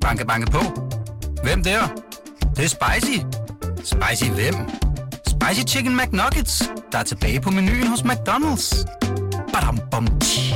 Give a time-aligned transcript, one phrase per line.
[0.00, 0.60] Banke, banke på.
[1.42, 1.80] Hvem der?
[2.40, 3.18] Det, det er spicy.
[3.76, 4.54] Spicy hvem?
[5.26, 8.84] Spicy Chicken McNuggets, der er tilbage på menuen hos McDonald's.
[9.52, 10.54] Badum, bom, tji.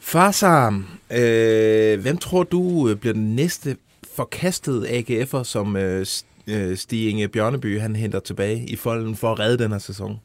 [0.00, 3.76] Farsam, øh, hvem tror du øh, bliver den næste
[4.16, 6.06] forkastede AGF'er, som øh,
[6.46, 10.20] øh, Stig Inge Bjørneby han henter tilbage i folden for at redde den her sæson?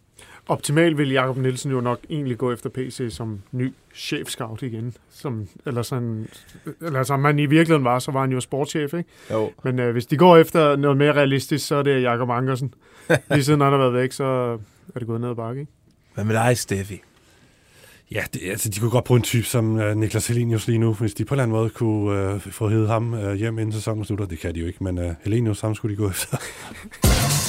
[0.47, 4.93] Optimalt vil Jakob Nielsen jo nok egentlig gå efter PC som ny chefscout igen.
[5.11, 6.27] Som, eller sådan,
[6.81, 9.09] eller som han i virkeligheden var, så var han jo sportschef, ikke?
[9.31, 9.51] Jo.
[9.63, 12.73] Men øh, hvis de går efter noget mere realistisk, så er det Jakob Ankersen.
[13.31, 14.23] Lige siden han har været væk, så
[14.95, 15.71] er det gået ned ad bakke, ikke?
[16.13, 17.01] Hvad med dig, Steffi?
[18.11, 20.93] Ja, det, altså, de kunne godt bruge en type som uh, Niklas Helenius lige nu,
[20.93, 23.73] hvis de på en eller anden måde kunne uh, få heddet ham uh, hjem inden
[23.73, 24.25] sæsonen slutter.
[24.25, 26.37] Det kan de jo ikke, men uh, Helenius, ham skulle de gå efter.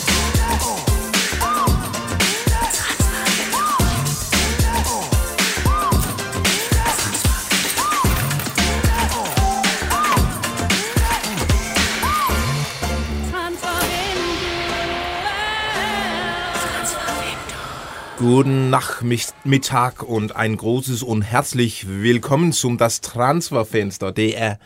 [18.19, 24.11] Guten Nachmittag und ein großes und herzlich willkommen zum Das Transferfenster.
[24.11, 24.57] Det er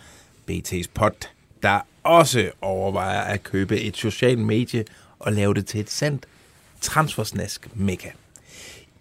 [0.48, 1.30] BT's pod,
[1.62, 4.84] der også overvejer at købe et socialt medie
[5.18, 6.26] og lave det til et sandt
[6.80, 8.08] transfersnask mekka.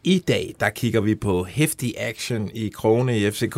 [0.04, 3.56] I dag, der kigger vi på heftig action i Krone i FCK.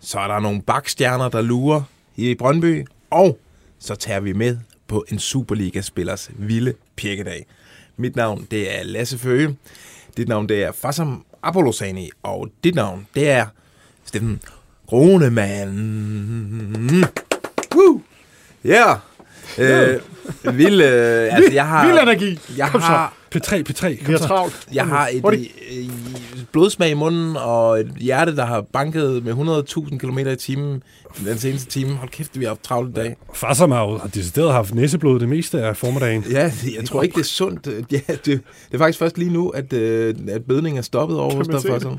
[0.00, 1.82] Så er der nogle bakstjerner, der lurer
[2.16, 2.86] i Brøndby.
[3.10, 3.38] Og
[3.78, 7.46] så tager vi med på en Superliga-spillers vilde pirkedag.
[7.96, 9.56] Mit navn, det er Lasse Føge.
[10.16, 12.10] Dit navn, det er Fassam Apollosani.
[12.22, 13.46] Og dit navn, det er
[14.04, 14.40] Steffen
[14.88, 15.74] Kronemann.
[17.74, 18.00] Woo!
[18.64, 18.94] Ja.
[19.60, 20.00] Yeah.
[20.44, 22.38] Øh, vild, øh, altså, jeg har, Vild energi!
[22.56, 22.86] jeg Kom så.
[22.86, 24.26] har, P3, P3, Vi kom har så.
[24.26, 24.66] travlt.
[24.72, 25.52] jeg har et, Hurtigt.
[26.40, 30.82] Øh, blodsmag i munden og et hjerte, der har banket med 100.000 km i timen
[31.24, 31.94] den seneste time.
[31.96, 33.16] Hold kæft, vi har haft travlt i dag.
[33.34, 36.24] Farsam har jo har decideret haft næseblod det meste af formiddagen.
[36.30, 37.66] Ja, jeg tror ikke, det er sundt.
[37.92, 38.42] Ja, det, det
[38.72, 41.98] er faktisk først lige nu, at, øh, at bedningen er stoppet over hos dig.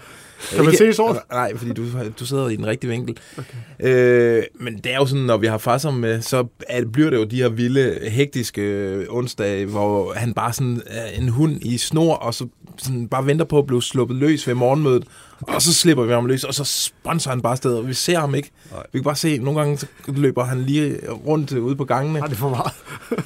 [0.56, 1.18] Kan man se sort?
[1.32, 1.84] Nej, fordi du,
[2.20, 3.18] du sidder i den rigtige vinkel.
[3.38, 3.90] Okay.
[3.90, 7.18] Øh, men det er jo sådan, når vi har Fassam med, så er, bliver det
[7.18, 11.78] jo de her vilde, hektiske øh, onsdage, hvor han bare sådan er en hund i
[11.78, 12.48] snor, og så
[12.84, 15.04] sådan bare venter på at blive sluppet løs ved morgenmødet.
[15.42, 18.20] Og så slipper vi ham løs, og så sponser han bare stedet, og vi ser
[18.20, 18.52] ham ikke.
[18.72, 18.84] Nej.
[18.94, 20.98] Vi kan bare se, nogle gange så løber han lige
[21.28, 22.20] rundt ude på gangene.
[22.20, 22.72] Nej, det er for meget.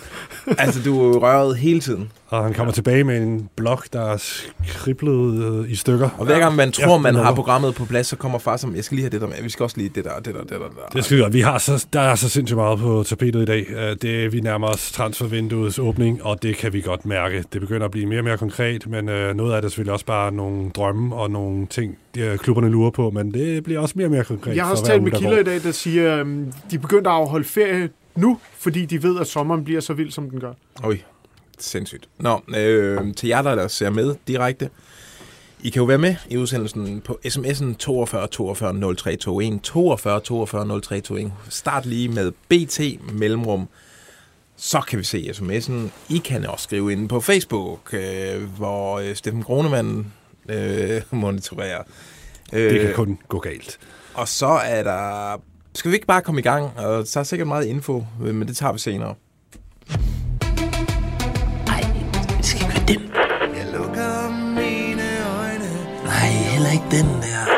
[0.67, 2.11] altså, du er røret hele tiden.
[2.27, 4.17] Og han kommer tilbage med en blok, der er
[4.65, 6.09] skriblet øh, i stykker.
[6.17, 8.75] Og hver gang man tror, Ja, man har programmet på plads, så kommer far som,
[8.75, 10.41] jeg skal lige have det der med, vi skal også lige det der, det der,
[10.41, 10.89] det der, det der.
[10.93, 11.33] Det skide godt.
[11.33, 13.65] Vi har så, der er så sindssygt meget på tapetet i dag.
[13.69, 17.43] Øh, Det, vi nærmer os transfervinduets åbning, og det kan vi godt mærke.
[17.53, 19.93] Det begynder at blive mere og mere konkret, men øh, noget af det er selvfølgelig
[19.93, 23.93] også bare nogle drømme og nogle ting, øh, klubberne lurer på, men det bliver også
[23.97, 24.55] mere og mere konkret.
[24.55, 26.27] Jeg har også talt med der kilder i dag, der siger, at
[26.71, 30.29] de begynder at afholde ferie nu, fordi de ved, at sommeren bliver så vild, som
[30.29, 30.53] den gør.
[30.83, 30.99] Oj,
[31.59, 32.09] sindssygt.
[32.19, 34.69] Nå, øh, til jer, der ser med direkte.
[35.63, 39.59] I kan jo være med i udsendelsen på sms'en 42 42 0321.
[39.59, 41.31] 42 42 0321.
[41.49, 42.79] Start lige med BT
[43.13, 43.67] Mellemrum.
[44.57, 45.73] Så kan vi se sms'en.
[46.09, 50.13] I kan også skrive ind på Facebook, øh, hvor øh, Steffen Gronemann
[50.49, 51.81] øh, monitorerer.
[52.53, 53.77] Øh, Det kan kun gå galt.
[54.13, 55.41] Og så er der...
[55.75, 56.79] Skal vi ikke bare komme i gang?
[56.79, 59.15] Og så er sikkert meget info, øh, men det tager vi senere.
[61.67, 61.83] Nej,
[62.41, 63.01] skal ikke være den.
[63.57, 65.03] Jeg lukker mine
[65.39, 65.69] øjne
[66.05, 67.54] Nej, heller ikke den der.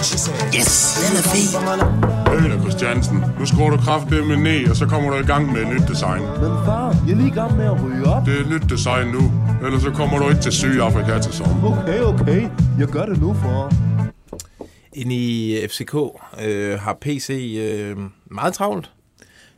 [0.00, 2.44] Yes, den er fed.
[2.44, 5.68] Øler Christiansen, nu skruer du kraftedeme ned, og så kommer du i gang med et
[5.68, 6.20] nyt design.
[6.22, 8.26] Men far, jeg er lige i gang med at ryge op.
[8.26, 9.32] Det er et nyt design nu,
[9.66, 11.72] ellers så kommer du ikke til Sydafrika til sommer.
[11.82, 12.48] Okay, okay.
[12.78, 13.72] Jeg gør det nu, far.
[14.92, 15.94] Inde i FCK
[16.44, 17.96] øh, har PC øh,
[18.30, 18.90] meget travlt.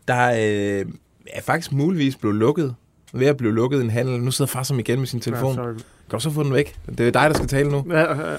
[0.09, 0.87] Der øh,
[1.33, 2.75] er faktisk muligvis blevet lukket.
[3.15, 4.21] Ved at blive lukket en handel.
[4.21, 5.57] Nu sidder far som igen med sin telefon.
[5.57, 6.75] Ja, Kan så, du så få den væk?
[6.99, 7.85] Det er dig, der skal tale nu.
[7.91, 8.37] ja, ja,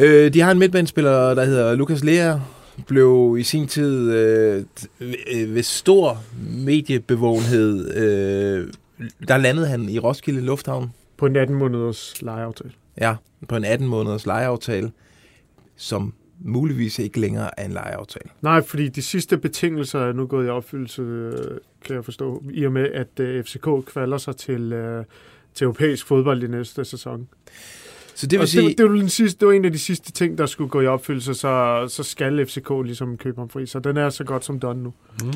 [0.00, 2.38] Øh, de har en midtbanespiller, der hedder Lukas Lea.
[2.86, 4.64] Blev i sin tid øh,
[5.00, 6.22] øh, ved stor
[6.64, 7.96] mediebevågenhed.
[7.96, 8.72] Øh,
[9.28, 10.92] der landede han i Roskilde Lufthavn.
[11.16, 12.70] på en 18 måneders lejeaftale.
[13.00, 13.14] Ja,
[13.48, 14.92] på en 18 måneders lejeaftale,
[15.76, 18.30] som muligvis ikke længere er en lejeaftale.
[18.42, 21.32] Nej, fordi de sidste betingelser er nu gået i opfyldelse, øh,
[21.84, 24.74] kan jeg forstå, i og med, at øh, FCK kvalder sig til,
[25.54, 27.28] til europæisk fodbold i næste sæson.
[28.18, 29.72] Så det Det, vil og sige, det, det, var den sidste, det var en af
[29.72, 33.48] de sidste ting, der skulle gå i opfyldelse, så, så skal FCK ligesom købe ham
[33.48, 33.66] fri.
[33.66, 34.92] Så den er så godt som done nu.
[35.22, 35.30] Mm.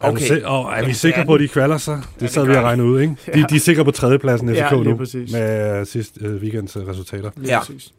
[0.00, 0.26] Er, Okay.
[0.26, 1.96] se- og er vi sikre det på, er at de kvalder sig?
[2.14, 2.62] Det det sad vi og de.
[2.62, 3.14] regne ud, ikke?
[3.34, 3.46] De, Ja.
[3.50, 5.32] de er sikre på tredjepladsen FCK Ja, nu, præcis.
[5.32, 7.30] med sidste øh, weekends øh, resultater.
[7.36, 7.58] Lige Ja.
[7.60, 7.92] præcis.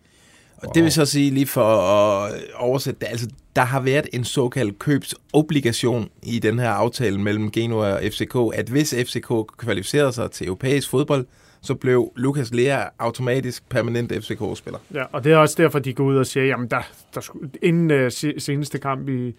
[0.58, 4.24] Og det vil så sige, lige for at oversætte det, altså der har været en
[4.24, 10.32] såkaldt købsobligation i den her aftale mellem Genoa og FCK, at hvis FCK kvalificerede sig
[10.32, 11.26] til europæisk fodbold,
[11.62, 14.80] så blev Lukas Lea automatisk permanent FCK-spiller.
[14.94, 16.82] Ja, og det er også derfor, de går ud og siger, jamen der,
[17.16, 19.36] der skulle, inden uh, seneste kamp i,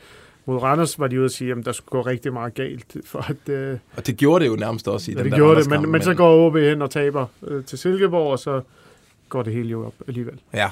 [0.47, 2.97] mod Randers, var de ude og sige, at der skulle gå rigtig meget galt.
[3.11, 5.38] For at, uh, Og det gjorde det jo nærmest også i ja, den det der
[5.38, 8.61] gjorde det, men, men så går OB hen og taber uh, til Silkeborg, og så
[9.29, 10.41] går det hele jo op alligevel.
[10.55, 10.70] Ja,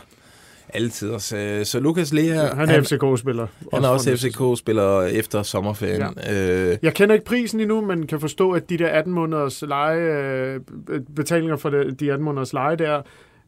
[0.68, 1.18] altid.
[1.18, 3.46] Så, så Lukas Lea, Han er FCK-spiller.
[3.74, 4.16] han er også.
[4.16, 6.02] FCK-spiller efter sommerferien.
[6.16, 6.70] Ja.
[6.72, 9.98] Øh, Jeg kender ikke prisen endnu, men kan forstå, at de der 18 måneders leje,
[10.00, 10.60] øh,
[11.16, 13.02] betalinger for de 18 måneders leje der,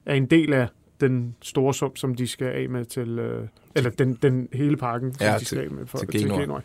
[0.07, 0.67] er en del af
[1.01, 3.43] den store sum, som de skal af med til, øh,
[3.75, 6.21] eller den, den hele pakken, som Ja, de til- skal af med for, til til
[6.21, 6.41] Genoa.
[6.41, 6.61] Genoa.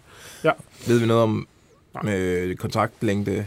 [0.88, 1.48] ved vi noget om
[1.94, 2.04] Nej.
[2.04, 3.46] med kontraktlængde?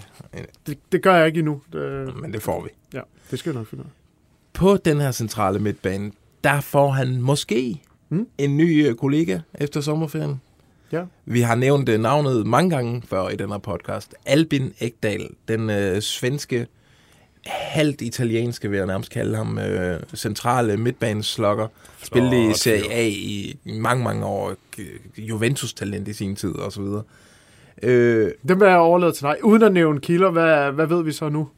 [0.67, 1.61] Det, det gør jeg ikke endnu.
[1.73, 2.69] Det, Men det får vi.
[2.94, 3.00] ja,
[3.31, 3.93] det skal jeg nok finde ud af.
[4.52, 6.12] På den her centrale midtbane,
[6.44, 8.27] der får han måske Mm.
[8.38, 10.41] en ny øh, kollega efter sommerferien.
[10.93, 11.03] Ja.
[11.25, 14.15] Vi har nævnt øh, navnet mange gange før i den her podcast.
[14.27, 16.67] Albin Ekdal, den øh, svenske,
[17.47, 21.69] halvt italienske, vil jeg nærmest kalde ham, øh, centrale midtbaneslokker.
[22.05, 22.93] Spillede i Serie.
[22.93, 24.55] A i, mange, mange år.
[25.19, 27.03] Juventus-talent i sin tid, og så videre.
[27.83, 29.37] Øh, Den vil jeg overlade til dig.
[29.44, 31.49] Uden at nævne kilder, hvad, hvad ved vi så nu?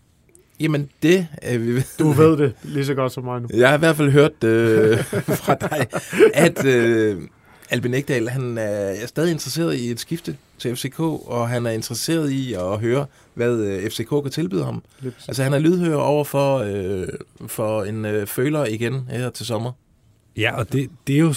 [0.60, 3.49] Jamen, det er vi Du ved det lige så godt som mig nu.
[3.55, 4.99] Jeg har i hvert fald hørt øh,
[5.43, 5.87] fra dig,
[6.34, 7.22] at øh,
[7.70, 12.31] Albin Ekdal, han er stadig interesseret i et skifte til FCK, og han er interesseret
[12.31, 14.82] i at høre, hvad øh, FCK kan tilbyde ham.
[15.28, 17.08] Altså han er lydhør over for, øh,
[17.46, 19.72] for en øh, føler igen her til sommer.
[20.37, 21.35] Ja, og det, det er jo...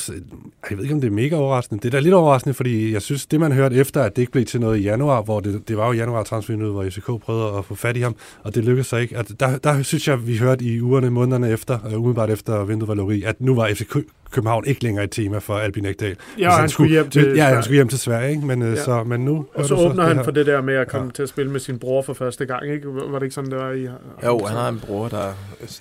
[0.69, 1.81] Jeg ved ikke, om det er mega overraskende.
[1.81, 4.31] Det er da lidt overraskende, fordi jeg synes, det man hørte efter, at det ikke
[4.31, 7.57] blev til noget i januar, hvor det, det var jo januar transfervinduet, hvor FCK prøvede
[7.57, 9.17] at få fat i ham, og det lykkedes så ikke.
[9.17, 12.87] At der, der synes jeg, vi hørte i ugerne, månederne efter, uh, umiddelbart efter vinduet
[12.87, 16.15] var lukket at nu var FC Kø- København ikke længere et tema for Albin Ekdal.
[16.39, 17.63] Ja, Hvis han skulle hjem til Ja, han Sverige.
[17.63, 18.45] skulle hjem til Sverige, ikke?
[18.45, 18.69] Men, Ja.
[18.69, 18.75] ja.
[18.75, 19.45] så, men nu...
[19.53, 20.23] Og så du åbner han her.
[20.23, 21.11] for det der med at komme Ja.
[21.11, 22.87] til at spille med sin bror for første gang, ikke?
[22.87, 23.87] Var det ikke sådan, det var i...
[24.25, 25.33] Jo, han har en bror, der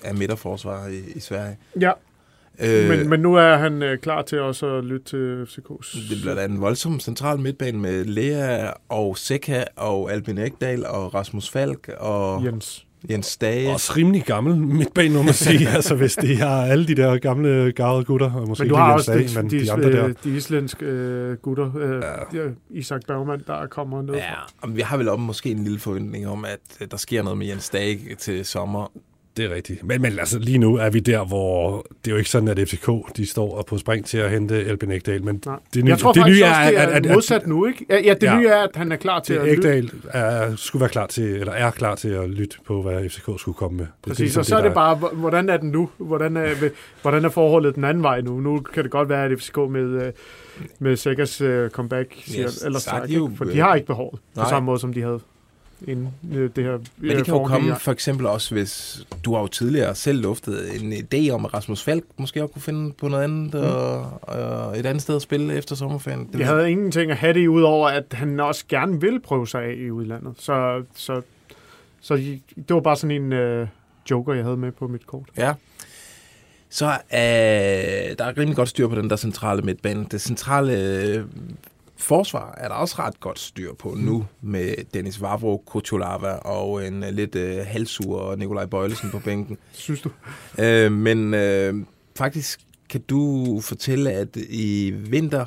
[0.03, 1.57] er midterforsvar i, i Sverige.
[1.81, 1.91] Ja,
[2.63, 6.09] Øh, men, men nu er han øh, klar til også at lytte til FCK's...
[6.09, 11.13] det bliver da en voldsom central midtbane med Lea og Seca og Albin Ekdal og
[11.13, 12.85] Rasmus Falk og Jens.
[13.09, 13.73] Jens Stage.
[13.73, 15.69] Også rimelig gammel midtbane, må man sige.
[15.69, 18.91] altså, hvis de har alle de der gamle, garvede gutter, og måske Men du har
[18.91, 20.13] Jens også Dage, de, men de, de andre der.
[20.23, 21.77] de islandske øh, gutter.
[21.77, 22.03] Øh,
[22.33, 22.39] ja.
[22.69, 26.27] Isak Bergman, der kommer noget Ja, og vi har vel om måske en lille forventning
[26.27, 28.91] om, at øh, der sker noget med Jens Dage til sommer.
[29.37, 29.83] Det er rigtigt.
[29.83, 32.59] Men, men altså, lige nu er vi der, hvor det er jo ikke sådan, at
[32.69, 35.59] FCK de står og på spring til at hente Elben Ekdal, men Nej.
[35.73, 37.85] det nye, jeg tror det nye også, det er at, at, modsat nu, ikke?
[37.89, 38.37] Ja, ja det Ja.
[38.39, 39.69] nye er, at han er klar til at at lytte.
[39.77, 43.23] Ekdal er, skulle være klar til, eller er klar til at lytte på, hvad FCK
[43.37, 43.85] skulle komme med.
[43.85, 45.89] Det Præcis, ligesom og så er det bare, hvor- hvordan er den nu?
[45.97, 46.49] Hvordan er,
[47.01, 48.39] hvordan er forholdet den anden vej nu?
[48.39, 50.11] Nu kan det godt være, at FCK med, øh,
[50.79, 53.75] med Sækkers øh, comeback siger, Yes, ellers så er tak, de jo, for de har
[53.75, 55.19] ikke behovet på samme måde, som de havde
[55.87, 59.41] inden øh, det her Men det kan jo komme for eksempel også, hvis du har
[59.41, 63.07] jo tidligere selv luftet en idé om, at Rasmus Falk måske også kunne finde på
[63.07, 66.29] noget andet og, og et andet sted at spille efter sommerferien.
[66.33, 69.47] Det Jeg havde ingenting at have det i, udover at han også gerne vil prøve
[69.47, 70.35] sig af i udlandet.
[70.39, 71.21] Så, så,
[72.01, 72.15] så
[72.55, 73.67] det var bare sådan en øh,
[74.11, 75.29] joker, jeg havde med på mit kort.
[75.37, 75.53] Ja.
[76.69, 80.05] Så øh, der er rimelig godt styr på den der centrale midtbane.
[80.11, 81.23] Det centrale øh,
[82.01, 87.03] forsvar er der også ret godt styr på nu med Dennis Vavro, Kutulava og en
[87.03, 89.57] øh, lidt øh, halvsur Nikolaj Bøjlesen på bænken.
[89.71, 90.09] Synes du?
[90.59, 91.75] Øh, men øh,
[92.17, 95.45] faktisk kan du fortælle, at i vinter,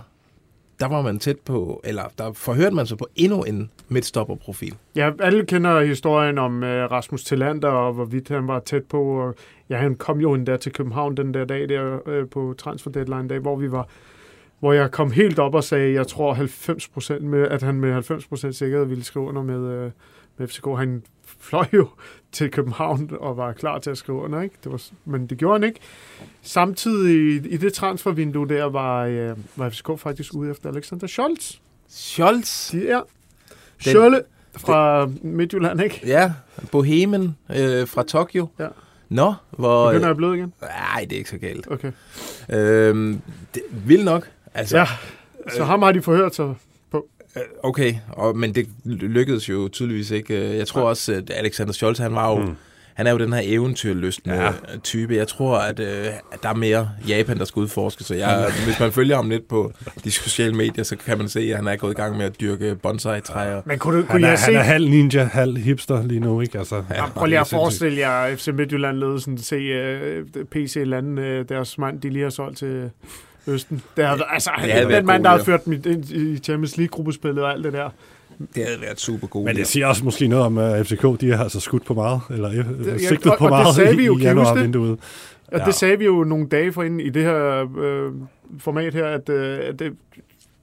[0.81, 4.75] der var man tæt på, eller der forhørte man sig på endnu en midtstopperprofil.
[4.97, 9.03] Ja, alle kender historien om øh, Rasmus Tillander, og hvorvidt han var tæt på.
[9.03, 9.35] Og,
[9.71, 13.29] ja, han kom jo endda til København den der dag der øh, på transfer deadline
[13.29, 13.89] dag, hvor vi var
[14.61, 18.53] hvor jeg kom helt op og sagde, jeg tror 90% med, at han med 90%
[18.53, 19.91] sikkerhed ville skrive under med, øh,
[20.37, 20.67] med FCK.
[20.79, 21.03] Han
[21.39, 21.89] fløj jo
[22.33, 24.55] til København og var klar til at skrive under, ikke?
[24.65, 25.81] Det var, men det gjorde han ikke.
[26.43, 31.55] Samtidig i, det transfervindue der var, øh, var FCK faktisk ude efter Alexander Scholz.
[31.89, 33.01] Scholz, De er
[33.79, 34.23] Schølle
[34.57, 36.01] fra Midtjylland, ikke?
[36.07, 36.33] ja,
[36.71, 38.49] Bohemen øh, fra Tokyo.
[38.59, 38.69] Ja.
[39.09, 39.91] Nå, hvor...
[39.91, 40.53] Begynder jeg blød igen?
[40.61, 41.71] Nej, det er ikke så galt.
[41.71, 41.93] Okay.
[42.53, 43.21] Øhm,
[43.55, 44.31] det, vildt nok.
[44.55, 44.87] Altså, Ja,
[45.57, 46.55] så ham har de forhørt sig.
[47.37, 50.51] Øh, Okay, og, men det lykkedes jo tydeligvis ikke.
[50.51, 52.55] Øh, Jeg tror også, at Alexander Scholz, han var jo, Mm.
[52.95, 54.45] han er jo den her eventyrlystende Ja.
[54.45, 54.51] ja.
[54.83, 55.15] type.
[55.17, 58.05] Jeg tror, at, øh, at der er mere Japan, der skal udforske.
[58.05, 59.73] Så jeg, hvis man følger ham lidt på
[60.05, 62.41] de sociale medier, så kan man se, at han er gået i gang med at
[62.41, 63.63] dyrke bonsai-træer.
[63.67, 64.45] Men kunne, du, kunne Han er, se...
[64.45, 66.59] han er halv ninja, halv hipster lige nu, ikke?
[66.59, 69.57] Altså, Ja, prøv lige at forestille jer FC Midtjylland-ledelsen se
[70.21, 72.91] uh, PC lande uh, deres mand, de lige har solgt til
[73.47, 73.83] Østen.
[73.97, 77.45] Det havde, altså, det havde den mand, der har ført i- ind i Champions League-gruppespillet
[77.45, 77.91] og alt det der.
[78.55, 79.45] Det havde været super god.
[79.45, 82.21] Men det siger også måske noget om, at FCK de har altså skudt på meget,
[82.31, 84.25] eller øh, ja, sigtet og- på og det meget sagde vi jo, i, i det?
[84.25, 84.99] januar-vinduet.
[85.47, 85.65] Og Ja.
[85.65, 88.13] det sagde vi jo nogle dage forinden i det her øh,
[88.59, 89.93] format her, at, øh, at det,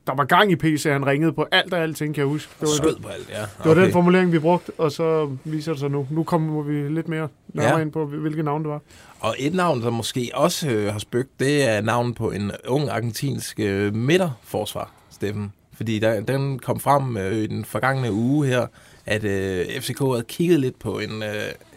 [0.08, 2.52] der var gang i PC, han ringede på alt og alting, kan jeg huske.
[2.60, 3.42] Det var, Skød på alt, ja.
[3.42, 6.08] det var den formulering, vi brugte, og så viser det sig nu.
[6.12, 7.82] Nu kommer vi lidt mere nærmere Ja.
[7.82, 8.82] ind på, hvilke navn det var.
[9.20, 12.90] Og et navn, som måske også øh, har spøgt, det er navnet på en ung
[12.90, 15.54] argentinsk øh, midterforsvar, Steffen.
[15.74, 18.68] Fordi der, den kom frem øh, i den forgangne uge her,
[19.06, 21.30] at øh, FCK havde kigget lidt på en, øh,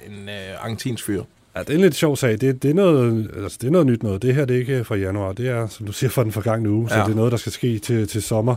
[0.07, 1.23] en øh, argentinsk fyr.
[1.57, 2.41] Ja, det er en lidt sjov sag.
[2.41, 4.23] Det, det, er noget, altså, det er noget nyt noget.
[4.23, 5.33] Det her det er ikke fra januar.
[5.33, 6.89] Det er, som du siger, fra den forgangne uge.
[6.91, 6.97] Ja.
[6.97, 8.57] Så det er noget, der skal ske til, til sommer.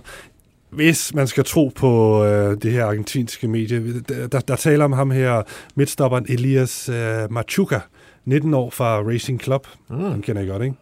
[0.69, 4.93] Hvis man skal tro på øh, det her argentinske medie, der, der, der taler om
[4.93, 5.41] ham her,
[5.75, 7.79] midtstopperen Elias øh, Machuca,
[8.25, 9.67] 19 år fra Racing Club.
[9.89, 9.97] Mm.
[9.97, 10.75] Den kender I godt, ikke?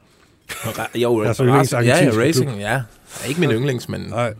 [0.95, 2.81] Jo, Altså, ja, ja, Racing, ja.
[3.27, 4.33] Ikke min yndlings, men Nej.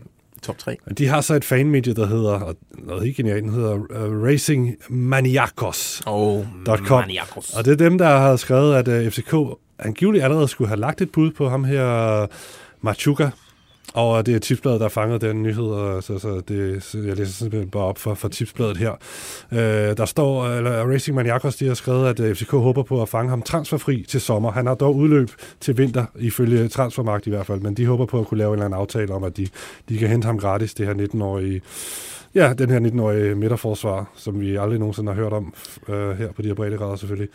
[0.46, 0.76] Top 3.
[0.98, 4.74] De har så et fanmedie, der hedder, og noget helt genialt, den hedder uh, Racing
[4.88, 6.02] Maniacos.
[6.06, 7.00] Og .com.
[7.00, 7.54] Maniacos.
[7.54, 9.34] Og det er dem, der har skrevet, at uh, FCK
[9.78, 12.28] angiveligt allerede skulle have lagt et bud på ham her, uh,
[12.80, 13.30] Machuca.
[13.94, 17.16] Og det er tipsbladet, der har fanget den nyhed, og så, så, det, så jeg
[17.16, 18.92] læser simpelthen bare op for, for tipsbladet her.
[19.52, 23.08] Øh, der står, eller Racing Maniacos, de har skrevet, at øh, FCK håber på at
[23.08, 24.52] fange ham transferfri til sommer.
[24.52, 28.20] Han har dog udløb til vinter, ifølge transfermagt i hvert fald, men de håber på
[28.20, 29.48] at kunne lave en eller anden aftale om, at de,
[29.88, 31.62] de kan hente ham gratis, det her 19-årige
[32.36, 35.54] Ja, den her 19-årige midterforsvar, som vi aldrig nogensinde har hørt om
[35.88, 37.28] øh, her på de her breddegrader selvfølgelig.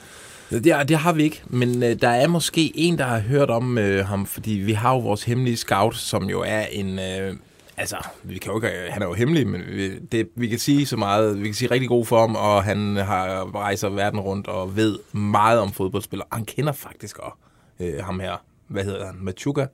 [0.50, 3.78] Det, det har vi ikke, men øh, der er måske en, der har hørt om
[3.78, 7.00] øh, ham, fordi vi har jo vores hemmelige scout, som jo er en...
[7.00, 7.36] Øh,
[7.78, 10.86] altså, vi kan jo ikke, han er jo hemmelig, men vi, det, vi kan sige
[10.86, 14.48] så meget, vi kan sige rigtig god for ham, og han har rejser verden rundt
[14.48, 16.28] og ved meget om fodboldspillere.
[16.32, 17.38] Han kender faktisk også
[17.80, 18.44] øh, ham her.
[18.68, 19.16] Hvad hedder han?
[19.20, 19.68] Machuca?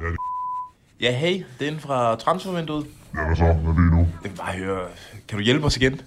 [0.00, 0.35] Ja,
[1.00, 2.86] hey, det er en fra transfervinduet.
[3.14, 3.44] Ja, hvad så?
[3.44, 3.98] Hvad vil I nu?
[4.22, 4.80] Jeg vil bare høre,
[5.28, 6.00] kan du hjælpe os igen?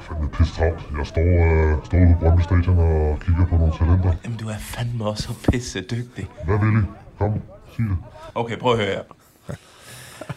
[0.00, 0.80] Fandme pisse travlt.
[0.98, 4.12] Jeg står, øh, står ude på Brøndby Stadion og kigger på nogle talenter.
[4.24, 6.28] Jamen, du er fandme også så pisse dygtig.
[6.44, 6.86] Hvad vil I?
[7.18, 7.32] Kom,
[7.76, 7.96] sig det.
[8.34, 9.02] Okay, prøv at høre her.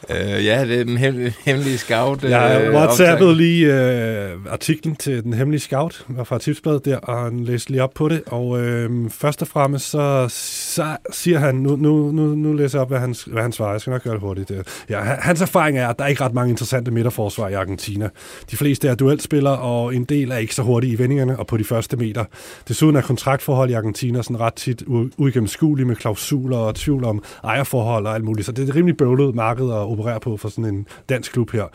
[0.10, 2.24] Øh, ja, det er den hem- hemmelige scout.
[2.24, 3.38] Jeg har øh, whatsappet optag.
[3.38, 7.92] lige øh, artiklen til den hemmelige scout fra tipsbladet der, og han læste lige op
[7.96, 8.22] på det.
[8.28, 12.82] Og øh, først og fremmest så, så siger han, nu, nu, nu, nu læser jeg
[12.82, 13.72] op, hvad han, hvad han svarer.
[13.72, 14.52] Jeg skal nok gøre det hurtigt.
[14.52, 17.54] Øh, Ja, han- hans erfaring er, at der er ikke ret mange interessante midterforsvar i
[17.54, 18.10] Argentina.
[18.52, 21.58] De fleste er duelspillere, og en del er ikke så hurtige i vendingerne og på
[21.58, 22.26] de første meter.
[22.68, 24.84] Desuden er kontraktforhold i Argentina sådan ret tit
[25.18, 28.46] uigennemskuelige med klausuler og tvivl om ejerforhold og alt muligt.
[28.46, 31.52] Så det er et rimelig bøvlet marked at operere på for sådan en dansk klub
[31.52, 31.66] her.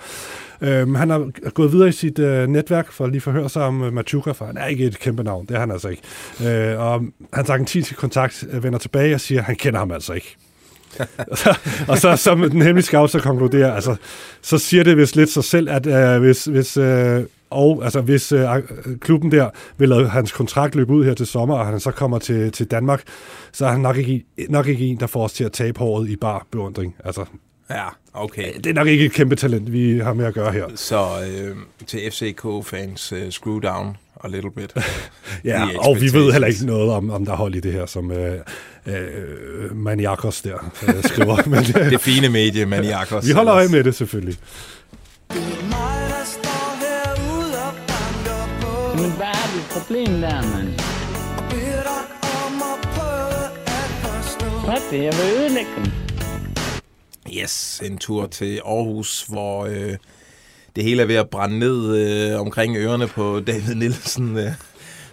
[0.60, 3.84] Øhm, han har gået videre i sit øh, netværk for at lige forhøre sig om
[3.84, 5.46] øh, Machuca, for han er ikke et kæmpe navn.
[5.46, 6.02] Det er han altså ikke.
[6.46, 10.12] Øh, og hans argentinske kontakt øh, vender tilbage og siger, at han kender ham altså
[10.12, 10.36] ikke.
[11.88, 13.96] og så som den hemmelige scout så konkluderer, altså,
[14.42, 18.32] så siger det vist lidt sig selv, at øh, hvis, hvis, øh, og, altså, hvis
[18.32, 18.48] øh,
[19.00, 22.18] klubben der vil lade hans kontrakt løbe ud her til sommer, og han så kommer
[22.18, 23.02] til, til Danmark,
[23.52, 26.08] så er han nok ikke, nok ikke en, der får os til at tabe håret
[26.08, 26.96] i bar beundring.
[27.04, 27.24] Altså,
[27.72, 28.52] Ja, okay.
[28.56, 30.66] det er nok ikke et kæmpe talent, vi har med at gøre her.
[30.74, 34.72] Så øh, til FCK-fans, uh, screw down a little bit.
[35.44, 37.86] Ja, og vi ved heller ikke noget om, om der er hold i det her,
[37.86, 38.38] som øh,
[38.86, 41.36] øh, Maniakos der øh, skriver.
[41.50, 43.26] Men, øh, Det fine medie, Maniakos.
[43.28, 44.36] vi holder øje med det selvfølgelig.
[48.94, 50.68] Men hvad er dit problem der, mand?
[54.64, 55.04] Hvad det?
[55.04, 56.01] Jeg vil ødelægge dem.
[57.36, 59.96] Yes, en tur til Aarhus, hvor øh,
[60.76, 64.38] det hele er ved at brænde ned øh, omkring ørerne på David Nielsen.
[64.38, 64.50] Øh.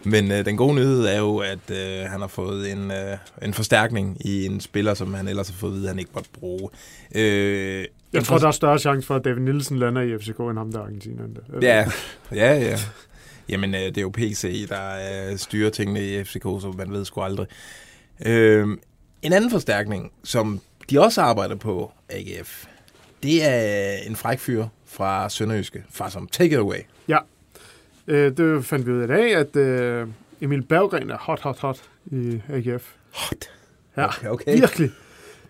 [0.04, 3.54] Men øh, den gode nyhed er jo, at øh, han har fået en, øh, en
[3.54, 6.30] forstærkning i en spiller, som han ellers har fået at vide, at han ikke måtte
[6.40, 6.70] bruge.
[7.16, 10.58] Øh, Jeg tror, der er større chance for, at David Nielsen lander i FCK, end
[10.58, 11.36] ham der er Argentineren.
[11.36, 11.68] der.
[11.68, 11.86] Ja,
[12.32, 12.78] ja, ja.
[13.50, 14.82] Jamen, øh, det er jo PC, der
[15.32, 17.48] øh, styrer tingene i FCK, så man ved sgu aldrig.
[18.26, 18.68] Øh,
[19.22, 22.66] en anden forstærkning, som de også arbejder på, AGF,
[23.24, 26.80] det er en fræk fyr fra Sønderjyske, fra som Take It Away.
[27.08, 27.18] Ja.
[28.08, 30.08] Øh, det fandt vi ud af i dag, at øh,
[30.42, 32.94] Emil Berggren er hot, hot, hot i AGF.
[33.14, 33.46] Hot.
[33.98, 34.54] Ja, Okay, okay.
[34.60, 34.92] virkelig.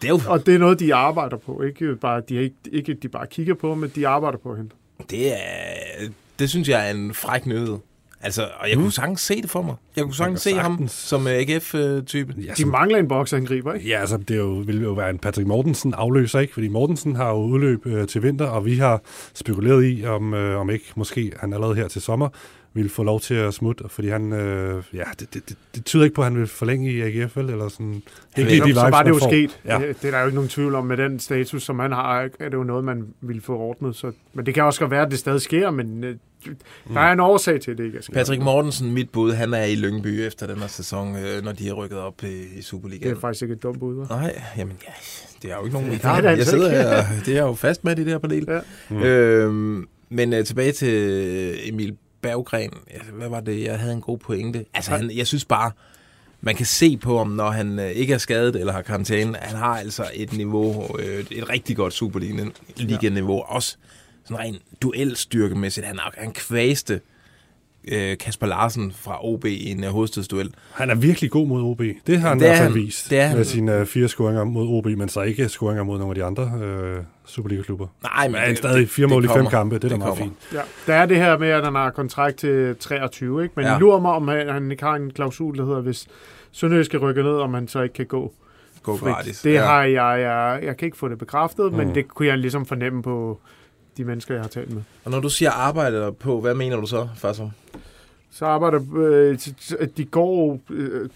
[0.02, 0.20] Det er jo...
[0.28, 1.62] Og det er noget, de arbejder på.
[1.62, 4.70] Ikke bare, de, ikke, ikke de bare kigger på, men de arbejder på hende.
[5.10, 6.08] Det er,
[6.40, 7.78] det synes jeg er en fræk nyhed.
[8.22, 8.84] Altså, og jeg mm.
[8.84, 9.76] kunne sagtens se det for mig.
[9.96, 12.34] Jeg kunne sagtens se ham som uh, AGF-type.
[12.38, 13.90] Ja, De som, mangler en boksangriber, ikke?
[13.90, 16.54] ja altså, det er jo, vil jo være en Patrick Mortensen afløser, ikke?
[16.54, 19.02] Fordi Mortensen har jo udløb øh, til vinter, og vi har
[19.34, 22.30] spekuleret i, om, øh, om ikke måske han allerede her til sommer
[22.74, 26.04] ville få lov til at smutte, fordi han, øh, ja, det, det, det, det tyder
[26.04, 27.50] ikke på, at han vil forlænge i AGF, vel?
[27.50, 28.02] Eller sådan.
[28.36, 29.30] Det er ikke de så var det jo får.
[29.30, 29.60] sket.
[29.66, 29.80] Ja.
[29.80, 30.86] Det, det er der jo ikke nogen tvivl om.
[30.86, 33.96] Med den status, som han har, er det jo noget, man ville få ordnet.
[33.96, 36.16] Så, men det kan også godt være, at det stadig sker, men øh,
[36.94, 38.14] der er en årsag til, at det ikke er sket.
[38.14, 41.68] Patrick Mortensen, mit bud, han er i Lyngby efter den her sæson, øh, når de
[41.68, 43.10] har rykket op i, i Superligaen.
[43.10, 44.10] Det er faktisk ikke et dumt bud, hva'?
[44.10, 44.94] Nej, jamen ja,
[45.42, 46.82] det er jo ikke nogen det er det Jeg altså sidder ikke.
[46.82, 48.46] her, det er jo fast med i det her panel.
[48.48, 48.60] Ja.
[48.90, 49.04] Mm.
[49.04, 52.74] Øhm, men uh, tilbage til Emil Berggren.
[53.14, 53.64] Hvad var det?
[53.64, 54.66] Jeg havde en god pointe.
[54.74, 55.72] Altså, han, jeg synes bare,
[56.42, 59.38] man kan se på ham, når han øh, ikke er skadet eller har karantæne.
[59.42, 63.42] Han har altså et niveau, øh, et rigtig godt Superliga-niveau.
[63.42, 63.78] Også
[64.30, 65.86] sådan rent duelstyrkemæssigt.
[65.86, 67.02] Han, er- han kvæste
[67.92, 70.50] øh, Kasper Larsen fra OB i en øh, hovedstødsduel.
[70.74, 71.82] Han er virkelig god mod OB.
[72.08, 73.38] Det har han Det i er hvert fald vist Det er han.
[73.38, 76.24] med sine øh, fire scoringer mod OB, men så ikke scoringer mod nogle af de
[76.24, 77.88] andre øh, Superliga-klubber.
[78.04, 80.00] Nej, men han det- stadig fire det mål i fem kampe, det er da Det
[80.00, 80.34] meget fint.
[80.54, 83.54] Ja, der er det her med, at han har kontrakt til 23, ikke?
[83.56, 83.78] Men Ja.
[83.78, 86.08] lurer mig, om han, han ikke har en klausul, der hedder, hvis
[86.52, 88.34] Sønderjysk skal rykke ned, om han så ikke kan gå
[88.84, 89.42] Gå gratis.
[89.42, 89.66] Det Ja.
[89.66, 91.72] har jeg, jeg, jeg kan ikke få det bekræftet.
[91.72, 91.78] Mm.
[91.78, 93.40] men det kunne jeg ligesom fornemme på
[94.00, 94.82] de mennesker, jeg har talt med.
[95.06, 97.50] Og når du siger arbejder på, hvad mener du så, Fasser?
[98.32, 99.38] Så arbejder øh,
[99.98, 101.10] de går øh,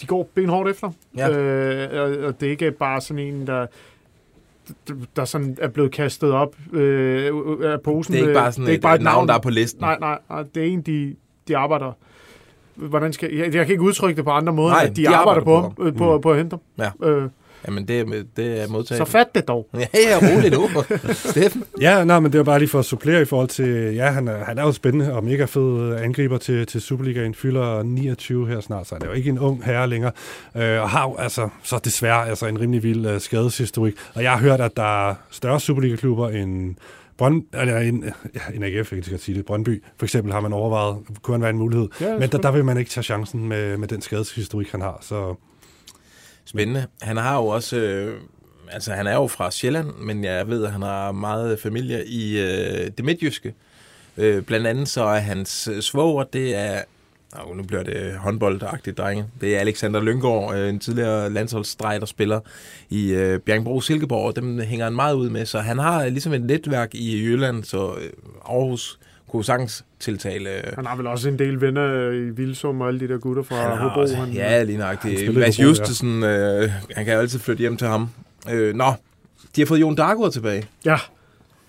[0.00, 0.90] de går benhårdt efter.
[1.16, 1.30] Ja.
[1.38, 3.66] Øh, og, og det er ikke bare sådan en, der
[5.16, 7.32] der sådan er blevet kastet op øh,
[7.62, 8.12] af posen.
[8.14, 9.80] Det er ikke bare sådan et, et navn, der er på listen.
[9.80, 11.14] Nej, nej, nej, det er en, de,
[11.48, 11.92] de arbejder...
[12.74, 15.08] Hvordan skal, jeg, jeg kan ikke udtrykke det på andre måder, Nej, at de, de
[15.08, 16.20] arbejder, arbejder på, på på, på, Mm.
[16.20, 16.84] på at hente dem.
[17.02, 17.08] Ja.
[17.08, 17.28] Øh,
[17.66, 18.04] Jamen, det er,
[18.36, 19.06] det er modtaget.
[19.06, 19.68] så fat det dog.
[19.78, 20.68] Ja, ja, roligt nu.
[21.30, 21.64] Steffen?
[21.80, 24.28] Ja, nej, men det var bare lige for at supplere i forhold til, ja, han
[24.28, 28.60] er, han er jo spændende og mega fed angriber til, til Superligaen, fylder 29 her
[28.60, 30.12] snart, så han er jo ikke en ung herre længere,
[30.56, 34.30] øh, og har jo altså, så desværre altså en rimelig vild øh, skadeshistorik, og jeg
[34.30, 36.74] har hørt, at der er større Superliga-klubber end
[37.18, 40.52] Brønd, eller en, ja, en AGF, jeg kan sige det, Brøndby, for eksempel har man
[40.52, 43.48] overvejet, kunne han være en mulighed, Ja, men der, der vil man ikke tage chancen
[43.48, 45.34] med, med den skadeshistorik, han har, så
[46.48, 46.86] Spændende.
[47.02, 47.76] Han har jo også...
[47.76, 48.20] Øh,
[48.70, 52.38] altså, han er jo fra Sjælland, men jeg ved, at han har meget familie i
[52.38, 53.54] øh, det midtjyske.
[54.16, 56.82] Øh, blandt andet så er hans øh, svoger, det er...
[57.32, 59.24] Oh, nu bliver det håndboldagtigt, drenge.
[59.40, 62.40] Det er Alexander Lyngård, øh, en tidligere landsholdsstreg, der spiller
[62.90, 65.46] i øh, Bjergbro Silkeborg, og dem hænger han meget ud med.
[65.46, 68.10] Så han har øh, ligesom et netværk i Jylland, så øh,
[68.48, 70.50] Aarhus kunne sagtens tiltale...
[70.56, 73.42] Øh, Han har vel også en del venner i Vilsum og alle de der gutter
[73.42, 74.00] fra han Hobro.
[74.00, 75.34] også, han, ja, lige nøjagtigt.
[75.34, 75.64] Mads ja.
[75.64, 78.08] Justesen, øh, han kan jo altid flytte hjem til ham.
[78.52, 78.92] Øh, nå,
[79.56, 80.64] de har fået Jon Dargaard tilbage.
[80.84, 80.96] ja,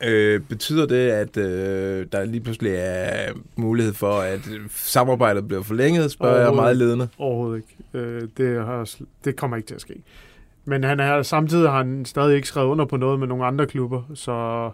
[0.08, 4.40] Øh, betyder det, at øh, der lige pludselig er mulighed for, at
[4.76, 7.08] samarbejdet bliver forlænget, spørger jeg meget ledende.
[7.18, 7.58] overhovedet
[7.94, 8.00] ikke.
[8.08, 8.90] Øh, det, har,
[9.26, 9.94] det kommer ikke til at ske.
[10.66, 13.66] Men han er, samtidig har han stadig ikke skrevet under på noget med nogle andre
[13.66, 14.70] klubber, så,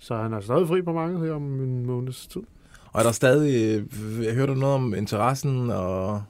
[0.00, 2.40] så han er stadig fri på markedet her om en måneds tid.
[2.92, 3.80] Og er der stadig,
[4.20, 5.70] øh, hører du noget om interessen?
[5.70, 6.22] Og...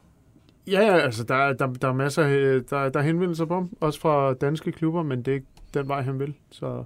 [0.67, 3.55] Ja, ja, altså der, er- der, der er masser af, der, der er henvendelser på
[3.55, 6.35] ham, også fra danske klubber, men det er ikke den vej, han vil.
[6.51, 6.85] Så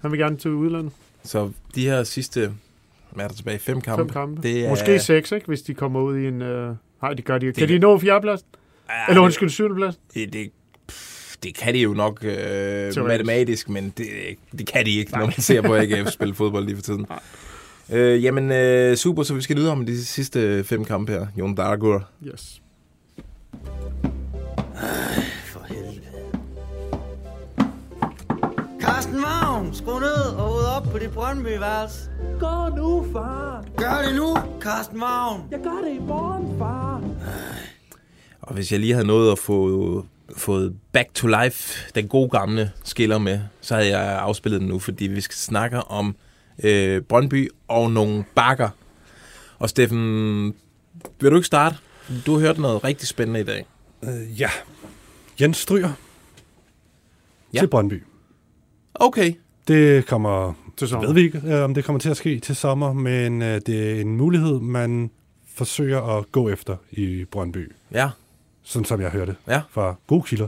[0.00, 0.92] han vil gerne til udlandet.
[1.24, 2.52] Så de her sidste,
[3.12, 4.02] hvad er der tilbage, fem kampe?
[4.04, 4.42] Fem kampe.
[4.42, 6.42] Det er, Måske seks, ikke, hvis de kommer ud i en...
[6.42, 7.58] Øh, nej, de gør de ikke.
[7.58, 8.46] Kan Det- de nå fjerdepladsen?
[8.88, 10.02] Ja, Eller det- undskyld, syvendepladsen?
[10.14, 10.50] Det, det,
[11.46, 14.06] det kan de jo nok øh, matematisk, men det,
[14.58, 17.06] det kan de ikke, når man ser på AGF spille fodbold lige for tiden.
[17.92, 21.26] Øh, jamen, øh, super, så vi skal nyde om de sidste fem kampe her.
[21.38, 22.04] Jon Dargaard.
[22.26, 22.62] Yes.
[25.44, 26.00] For helvede.
[28.80, 32.10] Carsten Vagn, skru ned og ryd op på dit Brøndby-værelse.
[32.40, 33.64] Gå nu, far.
[33.76, 35.40] Gør det nu, Carsten Vagn.
[35.50, 37.02] Jeg gør det i morgen, far.
[38.42, 40.04] Og hvis jeg lige havde nået at få
[40.36, 44.78] fået Back to Life, den gode gamle skiller med, så havde jeg afspillet den nu,
[44.78, 46.16] fordi vi skal snakke om
[46.64, 48.68] øh, Brøndby og nogle bakker.
[49.58, 50.44] Og Steffen,
[51.20, 51.76] vil du ikke starte?
[52.26, 53.66] Du har hørt noget rigtig spændende i dag.
[54.02, 54.50] øh, ja,
[55.40, 55.90] Jens Stryger
[57.54, 57.58] Ja.
[57.60, 58.02] til Brøndby.
[58.94, 59.32] Okay.
[59.68, 61.06] Det kommer Til sommer.
[61.06, 63.96] ved vi ikke, øh, om det kommer til at ske til sommer, men øh, det
[63.96, 65.10] er en mulighed, man
[65.54, 68.10] forsøger at gå efter i Brøndby, Ja.
[68.66, 69.60] Sådan som jeg hørte Ja.
[69.70, 70.46] fra gode kilder.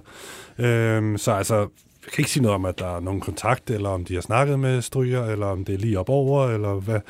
[0.59, 3.89] Øhm, så altså, jeg kan ikke sige noget om, at der er nogen kontakt, eller
[3.89, 7.01] om de har snakket med Stryger, eller om det er lige op over, eller hvad,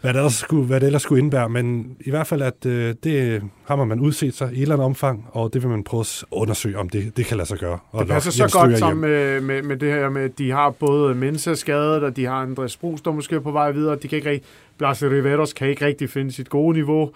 [0.00, 1.48] hvad, det, ellers skulle, hvad det ellers skulle indbære.
[1.48, 4.84] Men i hvert fald, at øh, det har man udset sig i et eller andet
[4.84, 7.78] omfang, og det vil man prøve at undersøge, om det, det kan lade sig gøre.
[7.92, 10.70] Og Det passer så godt sammen med, med, med det her med, at de har
[10.70, 13.96] både Mensa skadet, og de har Andres Brus, der måske er på vej videre.
[13.96, 17.10] De kan ikke rigtig, Blas Riveros kan ikke rigtig finde sit gode niveau.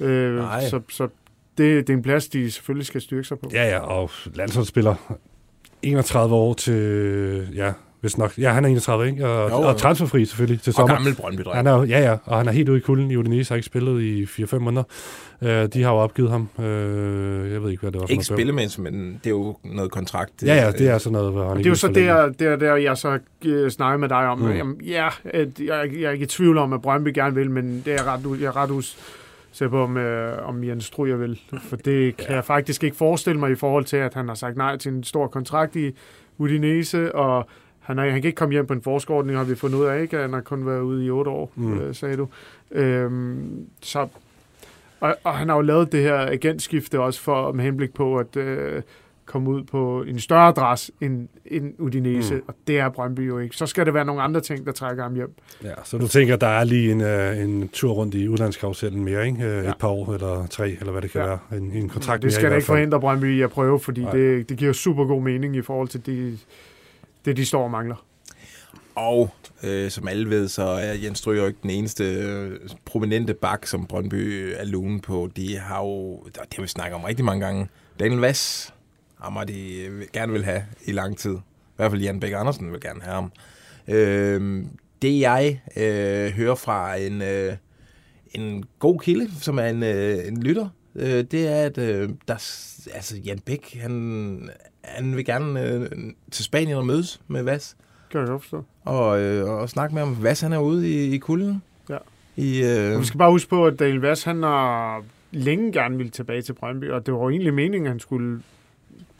[0.00, 0.68] Øh, Nej.
[0.68, 1.08] så, så
[1.58, 3.50] det, det er en plads, de selvfølgelig skal styrke sig på.
[3.52, 4.94] Ja, ja, og landsholdsspiller
[5.82, 9.28] 31 år til, ja, hvis nok, ja, han er 31, ikke?
[9.28, 10.94] Og, Jo, og transferfri selvfølgelig til Og sommer.
[10.94, 13.50] gammel brøndby Han er, ja, ja, og han er helt ude i kulden i Udinese,
[13.50, 14.82] har ikke spillet i 4-5 måneder.
[15.40, 16.48] Uh, de har jo opgivet ham.
[16.58, 16.64] Uh,
[17.52, 20.42] jeg ved ikke, hvad det var for Ikke spillemænd, men det er jo noget kontrakt.
[20.42, 22.48] Ja, ja, det er sådan noget, hvor han Og ikke det er jo så der,
[22.50, 24.38] der, der jeg så øh, snakker med dig om.
[24.38, 24.50] Mm.
[24.50, 27.82] Jamen, ja, at jeg, jeg er ikke i tvivl om, at Brøndby gerne vil, men
[27.84, 28.98] det er ret, jeg er ret us
[29.60, 31.40] på, om, øh, om Jens Stryger vil.
[31.62, 32.34] For det kan ja.
[32.34, 35.04] jeg faktisk ikke forestille mig i forhold til, at han har sagt nej til en
[35.04, 35.96] stor kontrakt i
[36.38, 37.46] Udinese, og
[37.80, 40.02] han, er, han kan ikke komme hjem på en forskordning, har vi fundet ud af,
[40.02, 40.16] ikke?
[40.16, 41.80] Han har kun været ude i otte år, mm.
[41.80, 42.28] øh, sagde du.
[42.70, 44.08] Øhm, så,
[45.00, 48.36] og, og han har jo lavet det her agentskifte også for med henblik på at
[48.36, 48.82] øh,
[49.32, 52.42] komme ud på en større adresse end, end Udinese, Mm.
[52.48, 53.56] og det er Brøndby jo ikke.
[53.56, 55.34] Så skal det være nogle andre ting, der trækker ham hjem.
[55.64, 59.26] Ja, så du tænker, der er lige en, uh, en tur rundt i udlandskarusellen mere,
[59.26, 59.38] ikke?
[59.38, 59.70] Uh, ja.
[59.70, 61.26] Et par år eller tre, eller hvad det kan ja.
[61.26, 61.38] Være.
[61.52, 64.00] En, en kontrakt det mere skal i da ikke forhindre Brøndby i at prøve, fordi
[64.02, 64.12] Nej.
[64.12, 66.38] det, det giver super god mening i forhold til de,
[67.24, 68.04] det, de står og mangler.
[68.94, 69.30] Og
[69.64, 73.66] øh, som alle ved, så er Jens Stryger jo ikke den eneste øh, prominente bak,
[73.66, 75.28] som Brøndby er lune på.
[75.36, 77.68] De har jo, det har vi snakket om rigtig mange gange,
[78.00, 78.74] Daniel Vass,
[79.30, 81.32] har de øh, gerne vil have i lang tid.
[81.34, 83.32] I hvert fald Jan Bæk Andersen vil gerne have ham.
[83.88, 84.64] Øh,
[85.02, 87.56] det jeg øh, hører fra en, øh,
[88.34, 92.34] en god kilde, som er en, øh, en lytter, øh, det er, at øh, der,
[92.94, 94.50] altså Jan Bæk, han,
[94.84, 95.86] han vil gerne øh,
[96.30, 97.76] til Spanien og mødes med Vass
[98.10, 98.64] Kan jeg godt forstå.
[98.84, 100.14] og, øh, og snakke med ham.
[100.14, 101.62] Hvad han er ude i, i kulden?
[101.88, 101.96] Ja.
[102.36, 106.10] I, øh, vi skal bare huske på, at Daniel Vass, han har længe gerne ville
[106.10, 108.42] tilbage til Brøndby, og det var jo egentlig meningen, at han skulle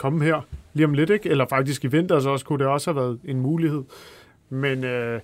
[0.03, 0.41] komme her
[0.75, 1.29] lige om lidt, ikke?
[1.31, 3.83] Eller faktisk i vinter, så også kunne det også have været en mulighed.
[4.51, 5.21] Men, øh,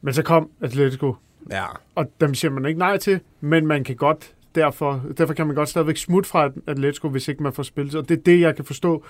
[0.00, 1.14] men så kom Atletico,
[1.50, 1.64] ja.
[1.94, 5.56] og dem siger man ikke nej til, men man kan godt derfor, derfor kan man
[5.56, 7.94] godt stadigvæk smutte fra Atletico, hvis ikke man får spillet.
[7.94, 9.04] Og det er det, jeg kan forstå,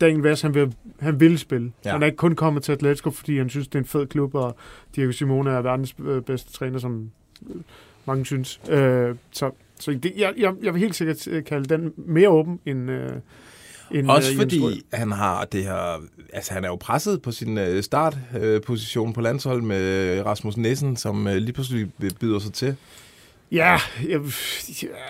[0.00, 1.72] Daniel Vass, han vil, han vil spille.
[1.84, 1.92] Ja.
[1.92, 4.34] Han er ikke kun kommet til Atletico, fordi han synes, det er en fed klub,
[4.34, 4.56] og
[4.96, 7.10] Diego Simone er verdens øh, bedste træner, som
[7.50, 7.60] øh,
[8.06, 8.60] mange synes.
[8.70, 9.50] Øh, så
[9.82, 13.10] så det, jeg, jeg, jeg vil helt sikkert øh, kalde den mere åben end, øh,
[13.94, 14.60] end Også øh, Jens Rød.
[14.60, 16.02] fordi han har det her...
[16.32, 21.26] Altså, han er jo presset på sin øh, startposition på landshold med Rasmus Nissen, som
[21.26, 22.76] øh, lige pludselig byder sig til.
[23.52, 23.78] Ja,
[24.08, 24.20] jeg,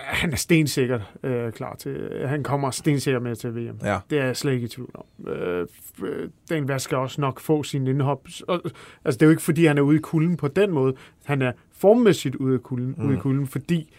[0.05, 2.23] han er stensikkert øh, klar til.
[2.27, 3.77] Han kommer stensikkert med til VM.
[3.83, 3.99] Ja.
[4.09, 5.27] Det er jeg slet ikke i tvivl om.
[5.27, 5.67] Øh,
[6.03, 8.27] øh, den hvad skal også nok få sin indhop.
[8.47, 8.61] Og,
[9.05, 10.93] altså, det er jo ikke, fordi han er ude i kulden på den måde.
[11.25, 13.07] Han er formmæssigt ude i kulden, mm.
[13.07, 13.93] ude i kulden fordi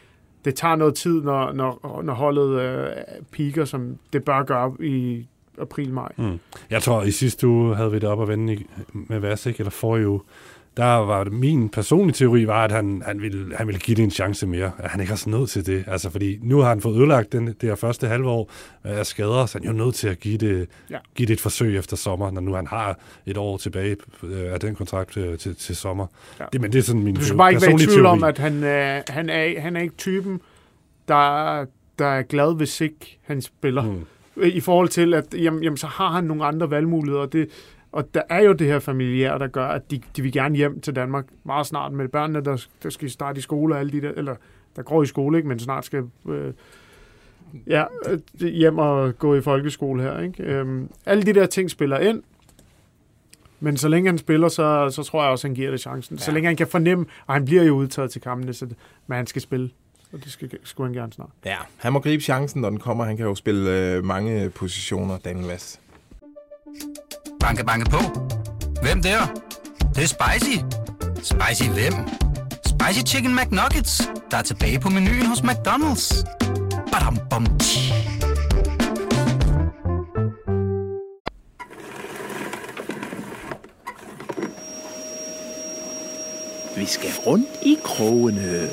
[0.44, 2.86] det tager noget tid, når, når, når holdet øh,
[3.30, 5.26] piker, som det bør gøre i
[5.58, 6.12] april-maj.
[6.16, 6.38] Mm.
[6.70, 9.70] Jeg tror, i sidste uge havde vi det op at vende i, med Vasek, eller
[9.70, 10.20] forrige uge.
[10.76, 14.10] Der var min personlige teori var, at han, han, ville, han ville give det en
[14.10, 14.72] chance mere.
[14.78, 15.84] At han ikke har så nødt til det.
[15.86, 18.50] Altså, fordi nu har han fået ødelagt den, det her første halve år
[18.84, 20.98] af skader, så han er jo nødt til at give det, ja.
[21.14, 24.60] Give det et forsøg efter sommer, når nu han har et år tilbage øh, af
[24.60, 26.06] den kontrakt til, til, til sommer.
[26.40, 26.44] Ja.
[26.52, 28.16] Det, men det er sådan min Du skal bare ikke være i personlige tvivl teori.
[28.18, 30.40] om, at han, er, han, er, han er ikke typen,
[31.08, 31.64] der,
[31.98, 33.82] der er glad, hvis ikke han spiller.
[33.82, 34.06] Mm.
[34.42, 37.26] I forhold til, at jamen, jamen, så har han nogle andre valgmuligheder.
[37.26, 37.48] Det,
[37.94, 40.80] og der er jo det her familiære, der gør, at de, de vil gerne hjem
[40.80, 44.00] til Danmark meget snart med børnene, der, der skal starte i skole og alle de
[44.00, 44.36] der, eller
[44.76, 46.52] der går i skole, ikke, men snart skal øh,
[47.66, 50.20] ja, øh, hjem og gå i folkeskole her.
[50.20, 50.42] Ikke?
[50.42, 52.22] Øhm, alle de der ting spiller ind,
[53.60, 56.16] men så længe han spiller, så, så tror jeg også, han giver det chancen.
[56.16, 56.22] Ja.
[56.22, 58.66] Så længe han kan fornemme, og han bliver jo udtaget til kampene, så
[59.06, 59.70] men han skal spille.
[60.12, 61.30] Og det skal, skulle han gerne snart.
[61.44, 63.04] Ja, han må gribe chancen, når den kommer.
[63.04, 65.80] Han kan jo spille øh, mange positioner, Daniel Vass.
[67.44, 67.98] Banke, banke på.
[68.82, 69.26] Hvem der?
[69.78, 70.58] Det, det er spicy.
[71.22, 71.92] Spicy hvem?
[72.66, 76.24] Spicy Chicken McNuggets, der er tilbage på menuen hos McDonald's.
[76.92, 77.92] Badum, bom, tji.
[86.76, 88.68] Vi skal rundt i krogene.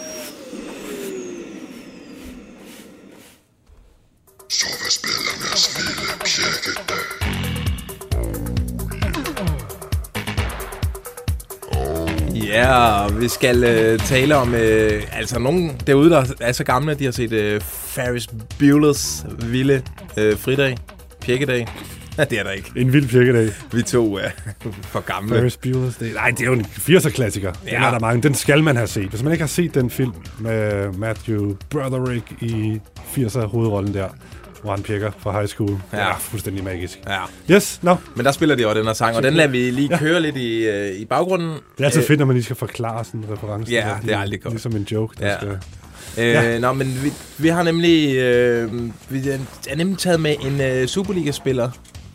[13.21, 17.11] Vi skal øh, tale om øh, altså nogen derude, der er så gamle, de har
[17.11, 18.27] set øh, Ferris
[18.61, 19.81] Bueller's vilde
[20.17, 20.77] øh, fridag,
[21.21, 21.67] pjekkedag.
[22.17, 22.71] det er der ikke.
[22.75, 23.49] En vild pirkedag.
[23.71, 24.29] Vi to er
[24.93, 25.35] for gamle.
[25.35, 26.13] Ferris Bueller's Day.
[26.13, 27.51] Nej, det er jo en 80'er-klassiker.
[27.51, 27.85] Den Ja.
[27.87, 28.23] er der mange.
[28.23, 29.09] Den skal man have set.
[29.09, 32.79] Hvis man ikke har set den film med Matthew Broderick i
[33.17, 34.07] 80'er hovedrollen der,
[34.69, 35.77] han pirker fra high school.
[35.93, 35.97] Ja.
[35.97, 36.09] Ja.
[36.09, 36.99] er fuldstændig magisk.
[37.07, 37.19] Ja.
[37.55, 37.95] Yes, no.
[38.15, 40.37] Men der spiller de også den her sang, og den lader vi lige køre lidt
[40.37, 41.49] i, øh, i baggrunden.
[41.49, 43.71] Det er altid Øh, fedt, når man lige skal forklare sådan en reference.
[43.71, 43.99] Ja, der.
[43.99, 44.53] det er aldrig godt.
[44.53, 45.37] Ligesom en joke, der Ja.
[45.37, 45.47] skal...
[45.49, 45.57] Øh,
[46.17, 46.59] Ja.
[46.59, 48.73] Nå, men vi, vi har nemlig, øh,
[49.09, 49.29] vi
[49.69, 51.69] er nemlig taget med en øh, Superliga-spiller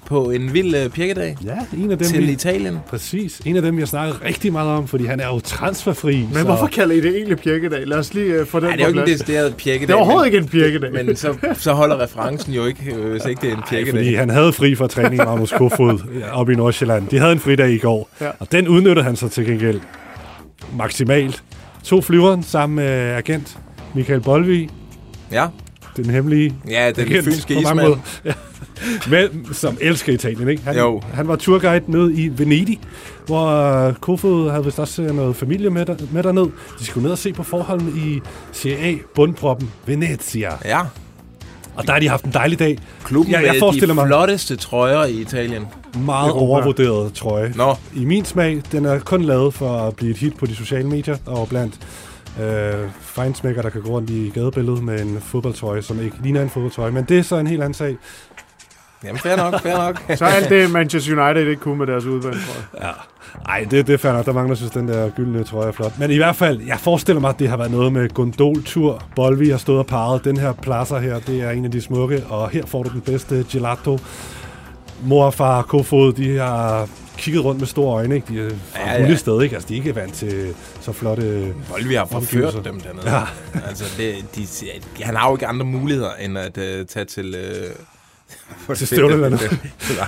[0.06, 2.78] på en vild øh, pirkedag Ja, en af dem, til vi, Italien.
[2.88, 3.40] Præcis.
[3.44, 6.26] En af dem, vi har snakket rigtig meget om, fordi han er jo transferfri.
[6.32, 7.86] Men hvorfor kalder I det egentlig pirkedag?
[7.86, 9.88] Lad os lige uh, få den Nej, det er jo ikke en decideret pirkedag.
[9.88, 10.92] Det er overhovedet men, ikke en pirkedag.
[11.06, 13.92] Men så, så holder referencen jo ikke, øh, hvis ikke det er en pirkedag.
[13.94, 15.98] fordi han havde fri fra træning Magnus Kofod
[16.32, 17.08] oppe i Nordsjælland.
[17.08, 18.30] De havde en fridag i går, Ja.
[18.38, 19.80] og den udnyttede han så til gengæld
[20.76, 21.42] maksimalt.
[21.84, 23.58] To flyveren sammen med agent
[23.94, 24.68] Michael Bolvi,
[25.32, 25.46] Ja,
[25.96, 27.94] den hemmelige ja den agent fynske ismand.
[28.24, 28.32] Ja.
[29.10, 30.62] Men, som elsker Italien, ikke?
[30.62, 31.00] Han, Jo.
[31.12, 32.80] han var turguide ned i Venedig,
[33.26, 36.46] hvor øh, Kofod havde vist også øh, noget familie med, der, med derned.
[36.78, 38.20] De skulle ned og se på forholdene i
[38.52, 40.50] Serie A, bundproppen Venezia.
[40.64, 40.80] Ja,
[41.76, 42.78] Og der har de haft en dejlig dag.
[43.04, 45.66] klubben Ja, jeg med forestiller de mig- flotteste trøjer i Italien.
[46.04, 46.40] Meget Europa.
[46.52, 47.52] overvurderet trøje.
[47.56, 50.54] Nå, I min smag, den er kun lavet for at blive et hit på de
[50.56, 51.78] sociale medier, og blandt
[52.40, 56.50] øh, fejnsmækker, der kan gå rundt i gadebilledet med en fodboldtrøje, som ikke ligner en
[56.50, 56.90] fodboldtrøje.
[56.90, 57.96] Men det er så en helt anden sag.
[59.06, 60.02] Jamen fair nok, fair nok.
[60.18, 62.82] Så alt det Manchester United ikke kunne med deres udvalg, tror jeg.
[62.86, 62.92] Ja.
[63.52, 64.26] Ej, det, det er fair nok.
[64.26, 65.98] Der mangler, synes, den der gyldne trøje er flot.
[65.98, 69.02] Men i hvert fald, jeg forestiller mig, at det har været noget med gondoltur.
[69.16, 70.24] Bolvi har stået og parret.
[70.24, 73.00] Den her pladser her, det er en af de smukke, og her får du den
[73.00, 73.98] bedste gelato.
[75.02, 76.88] Mor og far Kofod, de har
[77.18, 78.26] kigget rundt med store øjne, ikke?
[78.28, 79.54] De er fra Ja, ja, sted, ikke?
[79.54, 81.54] Altså, de er ikke vant til så flotte...
[81.70, 82.62] Bolvi har forført Omgivelser.
[82.62, 83.10] dem dernede.
[83.16, 83.22] Ja.
[83.68, 87.34] Altså, det, de, de, han har jo ikke andre muligheder, end at uh, tage til...
[87.34, 87.76] Uh,
[88.76, 89.40] Til støvlelandet.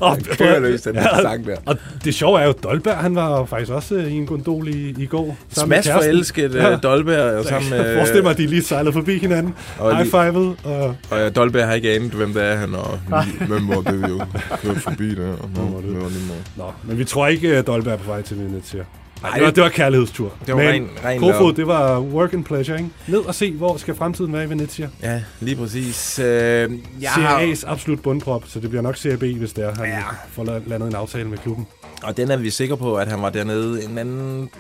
[0.02, 1.56] Han kører løs, den der sang der.
[1.66, 4.68] Og det sjove er jo, at Dolberg, han var faktisk også øh, i en gondol
[4.68, 5.36] i, i går.
[5.52, 6.68] Smash forelsket Ja.
[6.68, 6.76] ja.
[6.76, 7.96] Dolberg og sammen Jeg med...
[7.96, 9.54] forestiller mig, at de lige sejlede forbi hinanden.
[9.78, 10.56] Og High fivet.
[10.64, 12.98] Og Og ja, Dolberg har ikke anet, hvem det er, han og
[13.46, 14.20] hvem hvor det er jo
[14.62, 15.32] kørt forbi der.
[15.32, 16.42] Og var var måde.
[16.56, 18.84] Nå, men vi tror ikke, at Dolberg er på vej til Venezia.
[19.22, 20.32] Nej, Ej, det var, det var kærlighedstur.
[20.46, 21.52] det var men ren- ren Kofod, love.
[21.56, 22.90] det var work and pleasure, ikke?
[23.08, 24.88] Ned og se, hvor skal fremtiden være i Venezia.
[25.02, 26.18] Ja, lige præcis.
[26.18, 29.74] Øh, jeg Jeg har, absolut bundprop, så det bliver nok Serie B, hvis det er,
[29.74, 29.98] han Ja.
[30.32, 31.66] får la- landet en aftale med klubben.
[32.02, 33.84] og den er vi sikre på, at han var dernede.
[33.84, 34.50] En anden...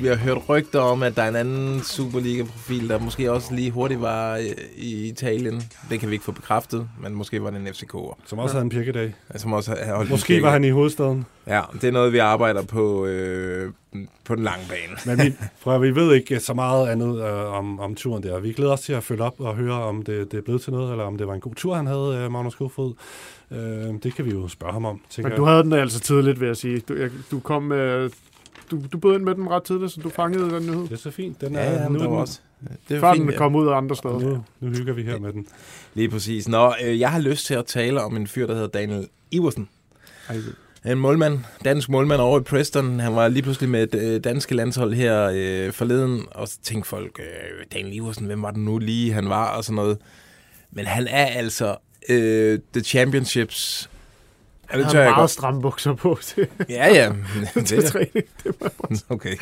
[0.00, 3.70] Vi har hørt rygter om, at der er en anden Superliga-profil, der måske også lige
[3.70, 4.44] hurtigt var øh,
[4.76, 5.62] i Italien.
[5.90, 8.14] Det kan vi ikke få bekræftet, men måske var det en FCK'er.
[8.26, 9.14] Som også havde en pirkedag.
[9.36, 11.26] Som også har holdt Måske var han i hovedstaden.
[11.46, 13.72] Ja, det er noget, vi arbejder på øh,
[14.24, 15.16] på den lange bane.
[15.16, 18.40] Men vi, prøv, vi ved ikke så meget andet øh, om, om turen der.
[18.40, 20.72] Vi glæder os til at følge op og høre, om det, det er blevet til
[20.72, 22.94] noget, eller om det var en god tur, han havde, øh, Magnus Kofod.
[23.50, 23.58] Øh,
[24.02, 25.52] det kan vi jo spørge ham om, Men du jeg.
[25.52, 26.80] havde den altså tidligt, vil jeg sige.
[26.80, 28.10] Du, jeg, du kom med...
[28.70, 30.82] Du, du bød ind med den ret tidligt, så du fangede den nyhed.
[30.82, 31.40] Det er så fint.
[31.40, 32.40] Den er, Ja, ja, nu, er den- også...
[32.60, 33.38] Det Før var den fint, ja.
[33.38, 34.18] kom ud af andre steder.
[34.18, 35.46] nu, nu hygger vi her med den.
[35.94, 36.48] Lige præcis.
[36.48, 39.68] Nå, øh, jeg har lyst til at tale om en fyr, der hedder Daniel Iversen.
[40.28, 40.36] Ej,
[40.92, 43.00] En målmand, dansk målmand over i Preston.
[43.00, 46.88] Han var lige pludselig med et øh, danske landshold her øh, forleden, og så tænkte
[46.88, 49.98] folk, øh, Daniel Iversen, hvem var det nu lige, han var, og sådan noget.
[50.72, 51.76] Men han er altså
[52.08, 53.90] øh, The Championships.
[54.78, 57.12] Ja, Han har meget stramme bukser på til, Ja, ja.
[57.66, 58.12] til Det, træning.
[58.44, 58.70] Det var
[59.08, 59.36] okay.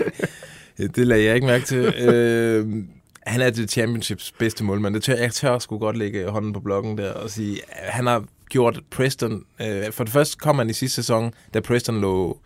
[0.78, 1.78] Det lagde jeg ikke mærke til.
[1.78, 2.84] øh,
[3.26, 4.94] han er The Championships bedste målmand.
[4.94, 8.24] Det tør, jeg tør sgu godt lægge hånden på blokken der og sige, han har
[8.50, 9.44] gjort Preston...
[9.60, 12.38] Øh, for det første kom han i sidste sæson, da Preston lå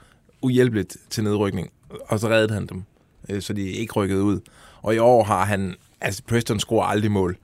[0.43, 1.71] uhjælpeligt til nedrykning,
[2.09, 2.83] og så reddede han dem,
[3.29, 4.41] øh, så de ikke rykkede ud.
[4.83, 5.75] Og i år har han...
[6.01, 7.37] Altså, Preston scorer aldrig mål.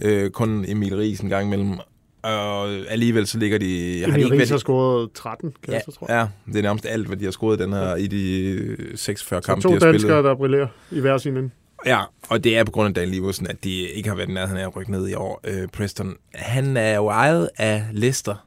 [0.00, 1.78] Øh, kun Emil Ries en gang imellem.
[2.22, 4.00] Og alligevel så ligger de...
[4.00, 6.28] har de Emil ikke Ries har scoret 13 Ja, kasser, tror jeg.
[6.46, 9.42] ja, det er nærmest alt, hvad de har scoret den her i de øh, 46
[9.42, 9.92] Så kampe, to de har spillet.
[10.00, 11.50] danskere, der brillerer i hver sin ende.
[11.86, 14.58] Ja, og det er på grund af Daniel Iversen, at de ikke har været nærheden
[14.58, 15.40] af at rykke ned i år.
[15.44, 18.46] Øh, Preston, han er jo ejet af Leicester,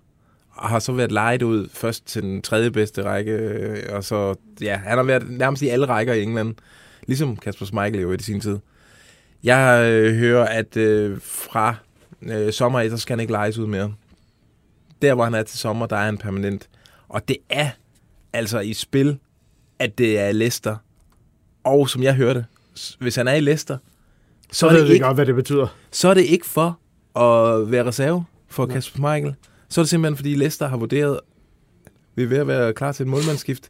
[0.52, 4.36] og har så været lejet ud først til den tredje bedste række, øh, og så,
[4.62, 6.56] ja, han har været nærmest i alle rækker i England,
[7.08, 8.58] ligesom Kasper Schmeichel jo i sin tid.
[9.44, 11.76] Jeg øh, hører, at øh, fra
[12.26, 13.94] øh, sommer så skal han ikke lejes ud mere.
[15.02, 16.70] Der, hvor han er til sommer, der er han permanent.
[17.10, 17.70] Og det er
[18.34, 19.20] altså i spil,
[19.80, 20.78] at det er Leicester.
[21.64, 22.46] Og som jeg hørte,
[23.00, 23.78] hvis han er i Leicester,
[24.52, 25.68] så Så er, ved det ikke, godt, hvad det betyder.
[25.92, 26.80] så er det ikke for
[27.20, 29.36] at være reserve for Kasper Schmeichel.
[29.70, 31.20] Så er det simpelthen, fordi Leicester har vurderet,
[32.16, 33.70] vi er ved at være klar til et målmandsskift.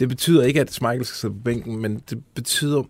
[0.00, 2.82] Det betyder ikke, at Schmeichel skal sidde på bænken, men det betyder,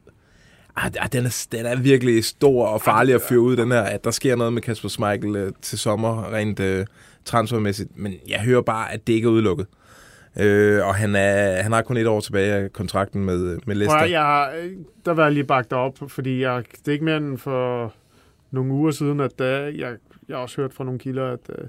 [0.76, 3.80] Ah, ah, den, er, den er virkelig stor og farlig at fyre ud, den her,
[3.80, 6.86] at der sker noget med Kasper Schmeichel øh, til sommer, rent øh,
[7.24, 7.98] transfermæssigt.
[7.98, 9.66] Men jeg hører bare, at det ikke er udelukket.
[10.36, 13.98] Øh, og han, er, han har kun et år tilbage af kontrakten med, med Leicester.
[13.98, 14.72] Prøv, jeg, øh,
[15.04, 17.92] der var jeg lige bagt op, fordi jeg, det er ikke mere end for
[18.50, 19.96] nogle uger siden, at der, jeg,
[20.28, 21.64] jeg har også hørt fra nogle kilder, at øh,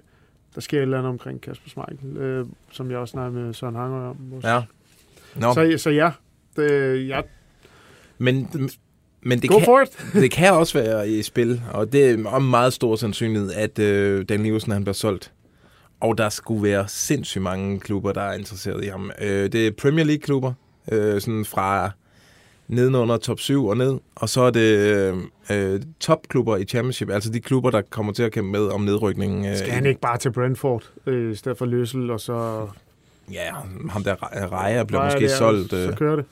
[0.56, 3.76] der sker et eller andet omkring Kasper Schmeichel, øh, som jeg også snakkede med Søren
[3.76, 4.18] Hanger om.
[4.44, 4.62] Ja.
[5.36, 6.12] Nå, Så, så ja,
[6.56, 7.24] det, jeg,
[8.18, 8.50] men,
[9.24, 10.06] men det go kan, for it.
[10.24, 14.26] det kan også være i spil, og det er om meget stor sandsynlighed, at øh,
[14.30, 15.32] Dan Liversen han bliver solgt.
[16.00, 19.12] Og der skulle være sindssygt mange klubber, der er interesseret i ham.
[19.22, 20.54] Øh, det er Premier League-klubber,
[20.92, 21.92] øh, sådan fra
[22.68, 23.98] nedenunder top 7 og ned.
[24.16, 25.16] Og så er det øh,
[25.52, 29.46] øh, topklubber i Championship, altså de klubber, der kommer til at kæmpe med om nedrykningen.
[29.46, 32.68] Øh, Skal han ikke bare til Brentford, øh, i stedet for Løssel, og så...
[33.32, 33.50] Ja,
[33.90, 34.16] ham der
[34.52, 35.70] Rejer bliver Rejer måske der, solgt.
[35.70, 36.26] Så Øh, kører det.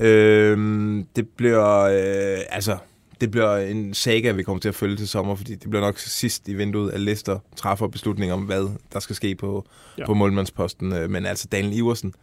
[0.00, 1.80] Øh, det bliver...
[1.80, 2.76] Øh, altså,
[3.20, 5.98] det bliver en saga, vi kommer til at følge til sommer, fordi det bliver nok
[5.98, 9.64] sidst i vinduet, at Leicester træffer beslutninger om, hvad der skal ske på,
[9.98, 10.06] Ja.
[10.06, 10.92] på målmandsposten.
[10.92, 12.14] Øh, Men altså, Daniel Iversen,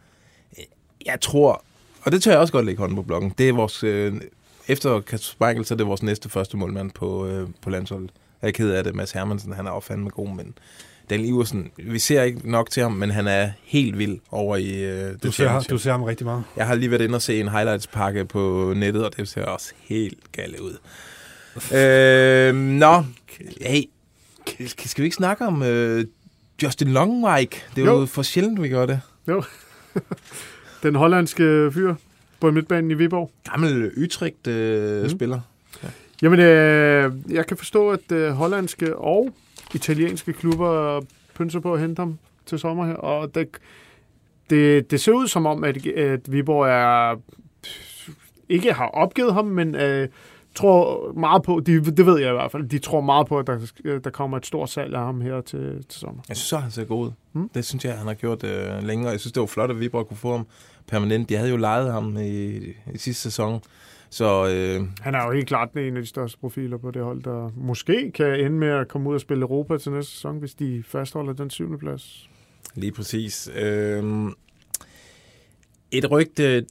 [0.58, 0.64] øh,
[1.06, 1.64] jeg tror,
[2.02, 4.14] og det tør jeg også godt lægge hånden på blokken, det er vores, øh,
[4.68, 8.10] efter Kasper Schmeichel, så er det vores næste første målmand på, øh, på landsholdet.
[8.42, 10.54] Jeg er ked af det, Mads Hermansen, han er jo fandme god, men
[11.10, 14.84] Daniel Iversen, vi ser ikke nok til ham, men han er helt vild over i
[14.84, 16.44] øh, Du ser, du ser ham rigtig meget.
[16.56, 19.72] Jeg har lige været inde og se en highlights-pakke på nettet, og det ser også
[19.82, 20.76] helt galt ud.
[21.76, 23.04] øh, nå,
[23.60, 23.82] hey,
[24.66, 26.04] skal, vi ikke snakke om øh,
[26.62, 27.62] Justin Longwike?
[27.76, 28.00] Det er jo, Jo.
[28.00, 29.00] jo for sjældent, vi gør det.
[30.82, 31.94] Den hollandske fyr
[32.40, 33.30] på midtbanen i Viborg.
[33.50, 35.08] Gammel Utrecht øh, Mm.
[35.08, 35.40] spiller.
[36.22, 39.34] Jamen, øh, jeg kan forstå, at øh, hollandske og
[39.74, 41.00] italienske klubber
[41.34, 43.48] pynser på at hente ham til sommer her, og det,
[44.50, 47.16] det, det ser ud som om, at, at Viborg er,
[48.48, 50.08] ikke har opgivet ham, men øh,
[50.54, 53.46] tror meget på, de, det ved jeg i hvert fald, de tror meget på, at
[53.46, 56.22] der, der kommer et stort salg af ham her til, til sommer.
[56.28, 57.10] Jeg synes så, han ser god ud.
[57.32, 57.48] Mm.
[57.54, 59.10] Det synes jeg, han har gjort øh, længere.
[59.10, 60.46] Jeg synes, det var flot, at Viborg kunne få ham
[60.86, 61.28] permanent.
[61.28, 62.56] De havde jo lejet ham i,
[62.94, 63.60] i sidste sæson.
[64.14, 67.22] Så øh, Han er jo helt klart en af de største profiler på det hold,
[67.22, 70.54] der måske kan ende med at komme ud og spille Europa til næste sæson, hvis
[70.54, 72.28] de fastholder den syvende plads.
[72.74, 73.50] Lige præcis.
[73.56, 74.32] Øhm,
[75.90, 76.66] et rygte,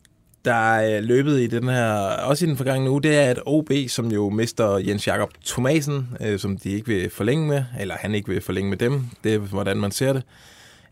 [0.45, 1.93] der er løbet i den her,
[2.27, 6.07] også i den forgangne uge, det er, at OB, som jo mister Jens Jakob Thomasen,
[6.21, 9.33] øh, som de ikke vil forlænge med, eller han ikke vil forlænge med dem, det
[9.33, 10.23] er, hvordan man ser det,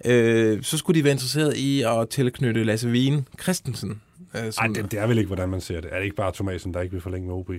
[0.06, 4.02] øh, så skulle de være interesseret i at tilknytte Lasse Wien Christensen.
[4.36, 5.90] Øh, Nej, det, det er vel ikke, hvordan man ser det.
[5.94, 7.50] Er det ikke bare Thomasen, der ikke vil forlænge med OB?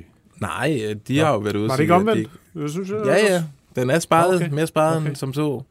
[0.40, 1.24] Nej, øh, de Nå.
[1.24, 2.30] har jo været ude Var det ikke at de omvendt?
[2.54, 3.44] Jeg synes, jeg Ja, ja.
[3.76, 4.48] Den er sparet, Okay.
[4.48, 5.06] mere sparet Okay.
[5.08, 5.62] end som så.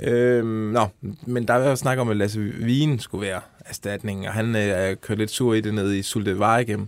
[0.00, 0.86] Øhm, nå,
[1.26, 4.62] men der er jo snak om, at Lasse Wien skulle være erstatning, og han øh,
[4.62, 6.86] er kørt lidt sur i det nede i Sulte Varegem.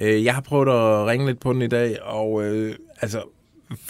[0.00, 3.22] Øh, jeg har prøvet at ringe lidt på den i dag, og øh, altså,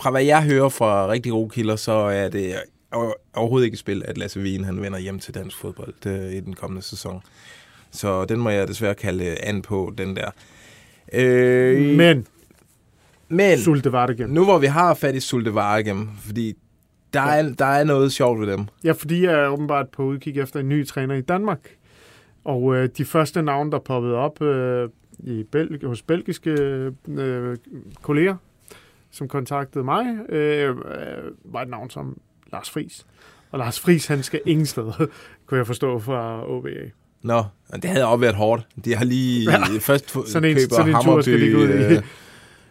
[0.01, 2.55] fra hvad jeg hører fra rigtig gode kilder, så er det
[2.93, 6.33] over- overhovedet ikke et spil, at Lasse Wien han vender hjem til dansk fodbold øh,
[6.33, 7.23] i den kommende sæson.
[7.93, 10.31] Så den må jeg desværre kalde an på, den der.
[11.13, 12.27] Øh, Men,
[13.29, 14.31] men Sulte var det igen.
[14.31, 16.55] nu hvor vi har fat i Sulte Varegem, fordi
[17.13, 18.65] der, er, der er noget sjovt ved dem.
[18.85, 21.71] Ja, fordi jeg er åbenbart på udkig efter en ny træner i Danmark.
[22.45, 26.51] Og øh, de første navne, der poppede op øh, i Belg- hos belgiske
[27.09, 27.57] øh,
[28.03, 28.37] kolleger,
[29.11, 30.77] som kontaktede mig, øh, øh,
[31.45, 32.19] var et navn som
[32.53, 33.07] Lars Friis.
[33.51, 34.93] Og Lars Friis, han skal ingen steder,
[35.47, 36.69] kunne jeg forstå fra OBA.
[37.23, 38.67] Nå, det havde også været hårdt.
[38.85, 41.69] De har lige Ja, først sådan en- køber sådan en tur skal de gå ud
[41.69, 41.73] i.
[41.73, 42.03] Hammarby, øh,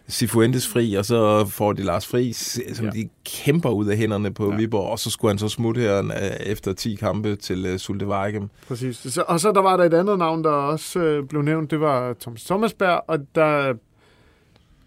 [0.08, 2.90] Sifuentes fri, og så får de Lars Friis, som Ja.
[2.90, 4.56] de kæmper ud af hænderne på Ja.
[4.56, 8.08] Viborg, og så skulle han så smutte her øh, efter 10 kampe til uh, Sulte
[8.08, 8.48] Varegem.
[8.68, 8.96] Præcis.
[8.96, 11.80] Så, og så der var der et andet navn, der også øh, blev nævnt, det
[11.80, 13.74] var Thomas Thomasberg, og der,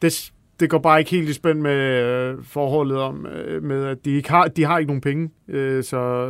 [0.01, 3.97] det, det går bare ikke helt i spænd med øh, forholdet om, øh, med at
[4.05, 6.29] de ikke har, de har ikke nogen penge, øh, så,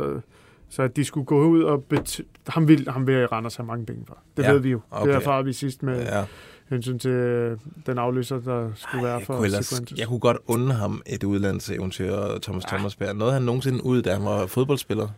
[0.76, 3.86] så at de skulle gå ud og bet- ham vil, ham vil Randers have mange
[3.86, 4.18] penge for.
[4.36, 4.80] Det ja, ved vi jo.
[4.90, 5.08] Okay.
[5.08, 6.24] Det erfarer vi sidst med ja.
[6.70, 10.36] Hensyn til øh, den afløser, der skulle være Jeg for kunne, ellers, jeg kunne godt
[10.46, 12.68] unde ham et udlandseventyr, Thomas ja.
[12.76, 13.16] Thomasberg.
[13.16, 15.08] Nåede han nogensinde ud, da han var fodboldspiller?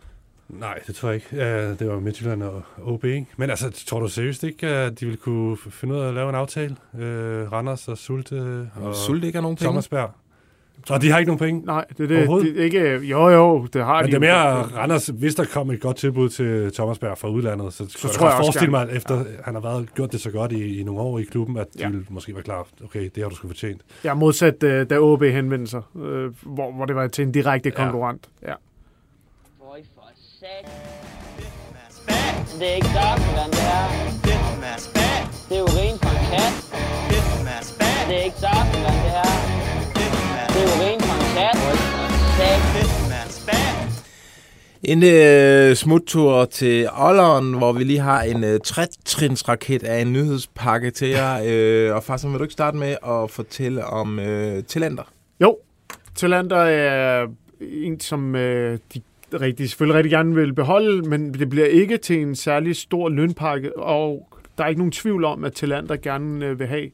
[0.49, 1.27] Nej, det tror jeg ikke.
[1.45, 3.25] Ja, det var Midtjylland og OB, ikke?
[3.37, 6.29] Men altså, tror du seriøst ikke, at de ville kunne finde ud af at lave
[6.29, 6.75] en aftale?
[6.99, 9.67] Øh, Randers og Sulte og Sulte ikke har nogen penge?
[9.69, 10.11] Thomasberg.
[10.89, 11.65] Og de har ikke nogen penge.
[11.65, 12.27] Nej, det er det.
[12.43, 14.11] Det er ikke, jo, jo, det har Men de.
[14.11, 17.85] det er mere Randers, hvis der kom et godt tilbud til Thomasberg fra udlandet, så,
[17.89, 19.23] så tror tror jeg jeg forestille mig, at efter ja.
[19.45, 21.79] han har været, gjort det så godt i, i nogle år i klubben, at de
[21.79, 21.85] Ja.
[21.85, 21.89] ja.
[21.91, 22.67] ville måske være klar.
[22.83, 23.81] Okay, det har du sgu fortjent.
[24.03, 27.31] Jeg er modsat, øh, da OB henvendte sig, øh, hvor, hvor det var til en
[27.31, 27.75] direkte Ja.
[27.83, 28.27] konkurrent.
[28.47, 28.53] Ja.
[30.39, 30.71] Sat.
[32.59, 34.09] Det er ikke saftevand, det er.
[35.49, 36.53] Det er urin fra en kat.
[38.07, 39.58] det er ikke saftevand, det her.
[40.59, 41.29] Det er jo rent fra en
[42.37, 42.57] sat.
[43.31, 44.05] Sat.
[44.83, 50.91] En øh, smuttur til Olleren, hvor vi lige har en øh, trætrinsraket af en nyhedspakke
[50.91, 51.41] til jer.
[51.45, 55.03] Øh, og faktisk vil du ikke starte med at fortælle om øh, talenter?
[55.41, 55.57] Jo,
[56.15, 57.27] talenter er
[57.61, 59.01] en, som øh, de
[59.41, 63.79] rigtig, selvfølgelig rigtig gerne vil beholde, men det bliver ikke til en særlig stor lønpakke,
[63.79, 66.89] og der er ikke nogen tvivl om, at Talander gerne øh, vil have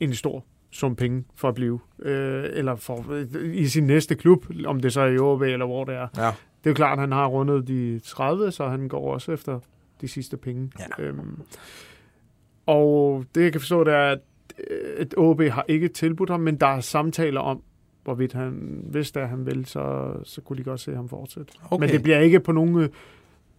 [0.00, 4.46] en stor sum penge for at blive, øh, eller for, øh, i sin næste klub,
[4.66, 6.08] om det så er i OB eller hvor det er.
[6.16, 6.26] Ja.
[6.64, 9.60] Det er jo klart, at han har rundet de 30, så han går også efter
[10.00, 10.72] de sidste penge.
[10.78, 11.04] Ja.
[11.04, 11.40] Øhm,
[12.66, 14.18] og det, jeg kan forstå, det er, at
[14.70, 17.62] øh, at OB har ikke tilbudt ham, men der er samtaler om,
[18.04, 21.52] hvorvidt han, hvis det er, han vil, så, så kunne de godt se ham fortsætte.
[21.70, 21.80] Okay.
[21.80, 22.88] Men det bliver ikke på nogle, øh,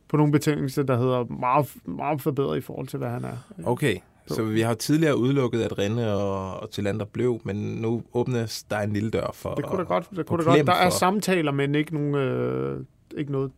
[0.07, 3.37] på nogle betingelser, der hedder meget, meget forbedret i forhold til, hvad han er.
[3.63, 3.97] Okay,
[4.27, 8.79] så vi har tidligere udelukket, at Renne og, og Tillander blev, men nu åbnes der
[8.79, 9.55] en lille dør for...
[9.55, 10.07] Det kunne da godt.
[10.15, 10.67] Det kunne da godt.
[10.67, 12.79] Der er for- samtaler, men ikke, nogen, øh,
[13.17, 13.51] ikke noget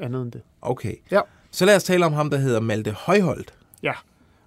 [0.00, 0.40] andet end det.
[0.62, 0.94] Okay.
[1.10, 1.20] Ja.
[1.50, 3.54] Så lad os tale om ham, der hedder Malte Højholdt.
[3.82, 3.92] Ja,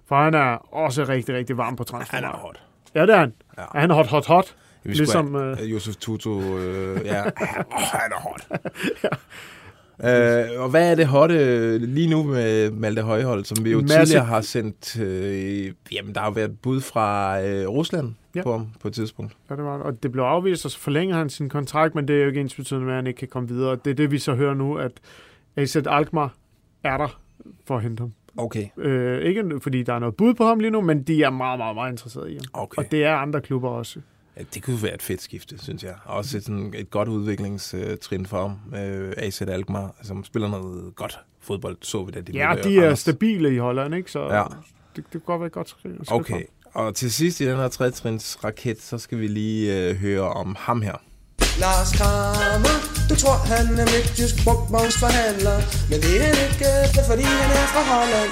[0.06, 2.16] for han er også rigtig, rigtig varm på transfer.
[2.16, 2.62] Han er hot.
[2.94, 3.32] Ja, det er han.
[3.58, 3.62] Ja.
[3.74, 4.54] Er han hot, hot, hot?
[4.84, 7.20] Vi Ligesom, skulle øh, have, Josef Tutu, øh, ja.
[7.26, 7.30] oh,
[8.02, 8.48] han er hot.
[10.04, 13.98] Øh, og hvad er det hotte lige nu med Malte Højholdt, som vi jo Masse-
[13.98, 15.00] tidligere har sendt...
[15.00, 18.42] Øh, jamen, der har været bud fra øh, Rusland Ja.
[18.42, 19.32] på ham på et tidspunkt.
[19.50, 19.82] Ja, det var det.
[19.86, 22.40] Og det blev afvist, og så forlænger han sin kontrakt, men det er jo ikke
[22.40, 23.76] ens betydende med, at han ikke kan komme videre.
[23.84, 24.92] Det er det, vi så hører nu, at
[25.56, 26.34] AZ Alkmaar
[26.84, 27.20] er der
[27.66, 28.12] for at hente ham.
[28.36, 28.66] Okay.
[28.78, 31.58] Øh, ikke fordi der er noget bud på ham lige nu, men de er meget,
[31.58, 32.62] meget, meget interesserede i ham.
[32.62, 32.82] Okay.
[32.82, 34.00] Og det er andre klubber også.
[34.38, 35.94] Ja, det kunne være et fedt skifte, synes jeg.
[36.04, 38.80] Også et, sådan, et godt udviklingstrin for ham.
[38.80, 42.80] Øh, AZ Alkmaar, som spiller noget godt fodbold, så vi da de Ja, de er
[42.82, 42.98] Randers.
[42.98, 44.10] stabile i Holland, ikke?
[44.10, 44.42] Så Ja.
[44.42, 44.52] det,
[44.96, 46.12] det kunne godt være et godt skridt.
[46.12, 46.84] Okay, ham.
[46.84, 50.56] og til sidst i den her trætrins raket, så skal vi lige øh, høre om
[50.58, 50.96] ham her.
[51.60, 52.76] Lars Kramer,
[53.10, 55.56] du tror han er midtjysk brugtvognsforhandler
[55.90, 58.30] Men det er han ikke, fordi han er fra Holland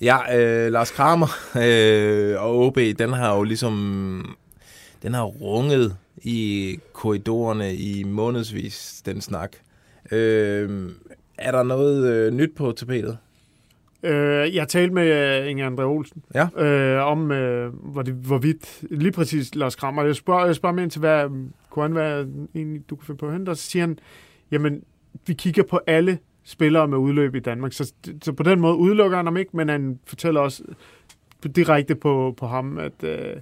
[0.00, 1.28] Ja, øh, Lars Kramer
[1.64, 4.36] øh, og OB, den har jo ligesom...
[5.02, 9.56] Den har runget i korridorerne i månedsvis, den snak.
[10.12, 10.90] Øh,
[11.38, 13.18] er der noget øh, nyt på tapetet?
[14.02, 16.64] Øh, jeg talte med uh, Inge André Olsen Ja.
[16.64, 20.04] øh, om, øh, hvor det, hvorvidt lige præcis Lars Krammer.
[20.04, 21.28] Jeg spørger, jeg spørger mig ind til, hvad
[21.70, 23.50] kunne han være egentlig, du kan finde på at hente?
[23.50, 23.98] Og så siger han,
[24.50, 24.82] jamen,
[25.26, 27.72] vi kigger på alle spillere med udløb i Danmark.
[27.72, 27.92] Så,
[28.22, 30.62] så på den måde udelukker han ham ikke, men han fortæller også
[31.56, 33.36] direkte på, på ham, at, øh,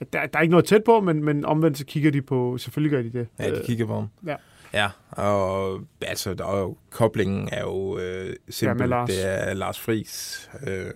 [0.00, 2.90] der, der er ikke noget tæt på, men, men omvendt så kigger de på, selvfølgelig
[2.90, 3.28] gør de det.
[3.38, 4.08] Ja, de kigger på ham.
[4.26, 4.36] Ja.
[4.72, 8.88] Ja, og altså, der er jo, koblingen er jo øh, simpel.
[8.88, 9.10] Lars.
[9.10, 10.86] Det er Lars Friis øh,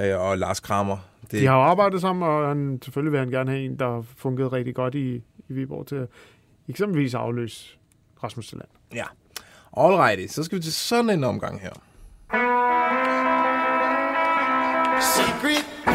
[0.00, 0.96] øh, og Lars Kramer.
[1.30, 3.90] Det, De har jo arbejdet sammen, og han, selvfølgelig vil han gerne have en, der
[3.90, 5.14] har fungeret rigtig godt i,
[5.48, 6.08] i Viborg til at
[6.68, 7.78] eksempelvis afløse
[8.24, 8.68] Rasmus Tilland.
[8.94, 9.04] Ja.
[9.76, 11.72] Alrighty, så skal vi til sådan en omgang her.
[15.00, 15.93] Secret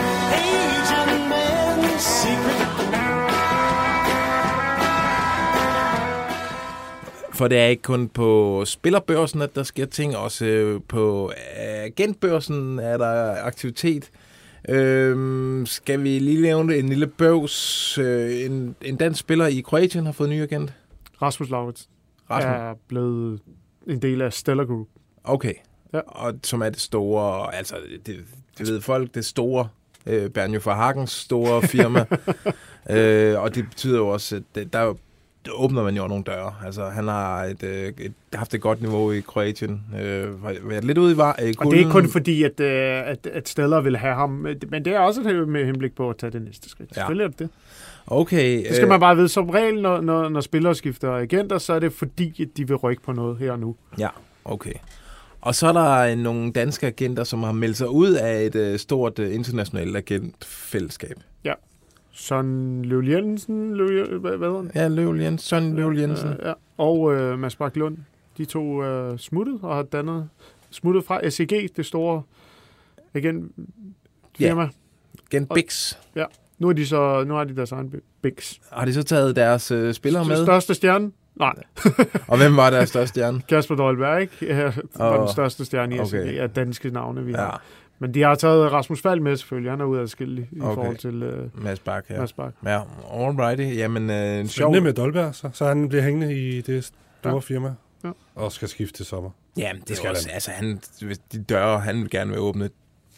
[7.34, 10.18] For det er ikke kun på spillerbørsen, at der sker ting.
[10.18, 14.12] Også øh, på agentbørsen er der aktivitet.
[14.70, 17.98] Øhm, skal vi lige nævne en lille bøvs.
[17.98, 20.74] Øh, en, en dansk spiller i Kroatien har fået ny agent.
[21.22, 21.82] Rasmus Lauritz
[22.30, 22.52] Rasmus.
[22.52, 23.40] er blevet
[23.88, 24.88] en del af Stellar Group.
[25.24, 25.54] Okay.
[25.94, 26.00] Ja.
[26.00, 27.76] Og som er det store, altså
[28.06, 28.26] det,
[28.58, 29.68] det ved folk, det store,
[30.06, 32.06] øh, Bernjo for Hagens store firma.
[32.96, 34.94] øh, og det betyder jo også, at det, der, er
[35.54, 36.54] åbner man jo nogle døre.
[36.66, 39.82] Altså han har et, øh, et, haft et godt niveau i Kroatien.
[40.02, 43.10] Øh, været lidt ude i, var, i Og det er ikke kun fordi, at, øh,
[43.10, 44.30] at, at Stellar vil have ham,
[44.70, 46.90] men det er også et, med henblik på at tage det næste skridt.
[46.90, 46.94] Ja.
[46.96, 47.50] Selvfølgelig er det det.
[48.08, 48.68] Okay.
[48.68, 49.30] Det skal man bare vide.
[49.30, 52.76] Som regel, når, når, når spillere skifter agenter, så er det fordi, at de vil
[52.76, 53.76] rykke på noget her og nu.
[54.00, 54.08] Ja,
[54.46, 54.74] okay.
[55.42, 58.80] Og så er der nogle danske agenter, som har meldt sig ud af et øh,
[58.80, 61.16] stort øh, internationalt agentfællesskab.
[61.44, 61.54] Ja.
[62.12, 64.72] Sådan Løv Jensen, Løv, hvad, hvad hedder han?
[64.76, 66.30] Ja, Løv Jensen, Søren Løv Jensen.
[66.30, 66.54] Øh, ja.
[66.78, 67.98] Og øh, Mads Bak Lund.
[68.38, 70.30] De to er smuttet og har dannet
[70.70, 72.22] smuttet fra SEG, det store
[73.16, 73.52] igen
[74.38, 74.70] firma.
[75.32, 75.94] Gen Bix.
[76.16, 76.26] Ja.
[76.60, 78.54] Nu er de så nu har de deres egen Bix.
[78.72, 80.46] Har de så taget deres øh, spillere med?
[80.46, 81.12] Største stjerne?
[81.40, 81.54] Nej.
[82.28, 83.42] Og hvem var deres største stjerne?
[83.50, 84.74] Kasper Dolberg, ikke?
[84.96, 86.22] Var Åh, den største stjerne i okay.
[86.22, 86.38] okay.
[86.40, 87.38] af danske navne, vi Ja.
[87.38, 87.62] har.
[88.02, 89.72] Men de har taget Rasmus Fald med selvfølgelig.
[89.72, 90.76] Han er skille i Okay.
[90.76, 91.24] forhold til
[91.56, 92.20] uh, Mads Bak, ja.
[92.20, 92.54] Mads Bak.
[92.66, 92.82] Ja,
[93.14, 93.78] alrighty.
[93.78, 94.82] Jamen, øh, en sjov...
[94.82, 97.40] Med Dolberg, så, så han bliver hængende i det store Ja.
[97.40, 97.74] firma.
[98.04, 98.12] Ja.
[98.36, 99.30] Og skal skifte til sommer.
[99.58, 100.34] Ja, det, Det skal også, han.
[100.34, 102.70] altså han, hvis de døre, han gerne vil åbne,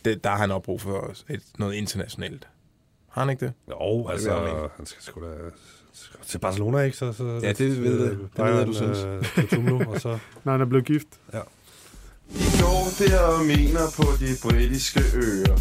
[0.05, 2.47] det, der har han også brug for et, noget internationalt
[3.09, 3.53] Har han ikke det?
[3.69, 4.67] Jo, altså, vil mene.
[4.77, 5.27] han skal sgu da
[6.27, 6.97] til Barcelona, ikke?
[6.97, 8.17] Så, så, Ja, det ved jeg.
[8.37, 8.99] Det ved jeg, du synes.
[9.53, 10.17] øh, og så...
[10.43, 11.07] Når han er blevet gift.
[11.33, 11.39] Ja.
[12.35, 15.55] I går der og mener på de britiske øer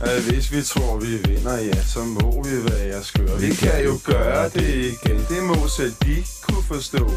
[0.00, 3.94] At hvis vi tror vi vinder, ja, så må vi være skøre Vi kan jo
[4.04, 7.10] gøre det igen, det må selv de kunne forstå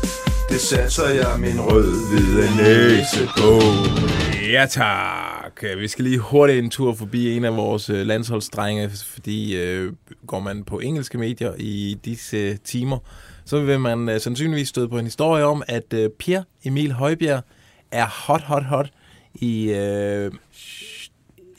[0.50, 3.52] Det satser jeg min rød-hvide næse på
[4.52, 5.43] Ja tak.
[5.62, 9.94] Vi skal lige hurtigt en tur forbi en af vores øh, landsholdsdrenge, fordi øh,
[10.28, 12.98] går man på engelske medier i disse timer,
[13.46, 17.44] så vil man øh, sandsynligvis støde på en historie om, at øh, Pierre Emil Højbjerg
[17.92, 18.90] er hot, hot, hot
[19.34, 20.32] i, øh,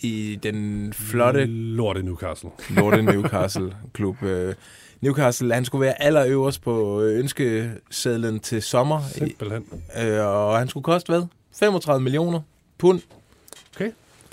[0.01, 2.51] i den flotte Lorte Newcastle.
[2.71, 4.23] Lorte Newcastle klub.
[4.23, 4.55] Øh,
[5.01, 9.01] Newcastle, han skulle være allerøverst på øh, ønskesedlen til sommer.
[9.13, 9.65] Simpelthen.
[10.03, 11.23] Øh, og han skulle koste hvad?
[11.53, 12.41] 35 millioner
[12.79, 13.01] pund.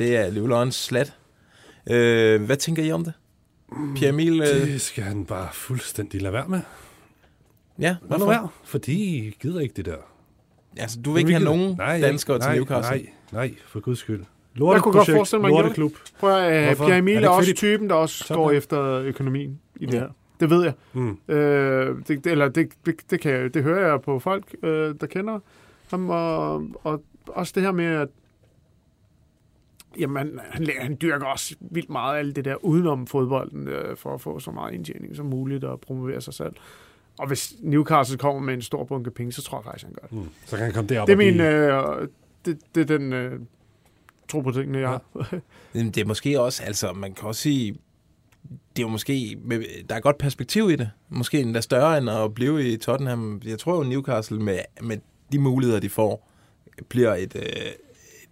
[0.02, 1.14] Det er alligevel slat.
[1.90, 3.14] Øh, hvad tænker I om det?
[3.96, 4.42] Pierre Emil?
[4.42, 6.60] Øh, Det skal han bare fuldstændig lade være med.
[7.80, 8.26] ja, Lad nu hvorfor?
[8.26, 9.96] være, fordi I gider ikke det der.
[10.78, 12.98] Altså, du vil ikke have nogen danskere til nej, Newcastle?
[12.98, 14.24] Nej, nej, for guds skyld.
[14.56, 15.92] Jeg kunne godt forestille mig, at klub.
[16.20, 16.86] Prøv at, øh, Hvorfor?
[16.86, 17.58] Pierre Emil Er er, også fedt?
[17.58, 20.08] typen, der også Sådan går efter økonomien i det her.
[20.40, 20.74] Det ved jeg.
[20.94, 21.18] Mm.
[21.28, 24.96] Øh, det, det, eller det, det, det, kan jeg, det hører jeg på folk, øh,
[25.02, 25.40] der kender
[25.90, 26.10] ham.
[26.10, 28.08] Og, og også det her med, at
[30.00, 34.22] jamen, han, han dyrker også vildt meget alt det der udenom fodbolden, øh, for at
[34.22, 36.54] få så meget indtjening som muligt og promovere sig selv.
[37.20, 40.08] Og hvis Newcastle kommer med en stor bunke penge, så tror jeg faktisk, han gør
[40.08, 40.18] det.
[40.18, 40.30] Mm.
[40.46, 41.40] Så kan han komme derop Det er min...
[41.40, 42.08] Øh,
[42.46, 43.40] det, det er den øh,
[44.30, 45.02] tro på tingene, jeg har.
[45.76, 47.72] Jamen, det er måske også, altså, man kan også sige,
[48.50, 49.38] det er jo måske,
[49.90, 50.90] der er godt perspektiv i det.
[51.10, 53.42] Måske endda større end at blive i Tottenham.
[53.46, 54.98] Jeg tror jo, Newcastle med, med
[55.32, 56.32] de muligheder, de får,
[56.90, 57.72] bliver et, øh,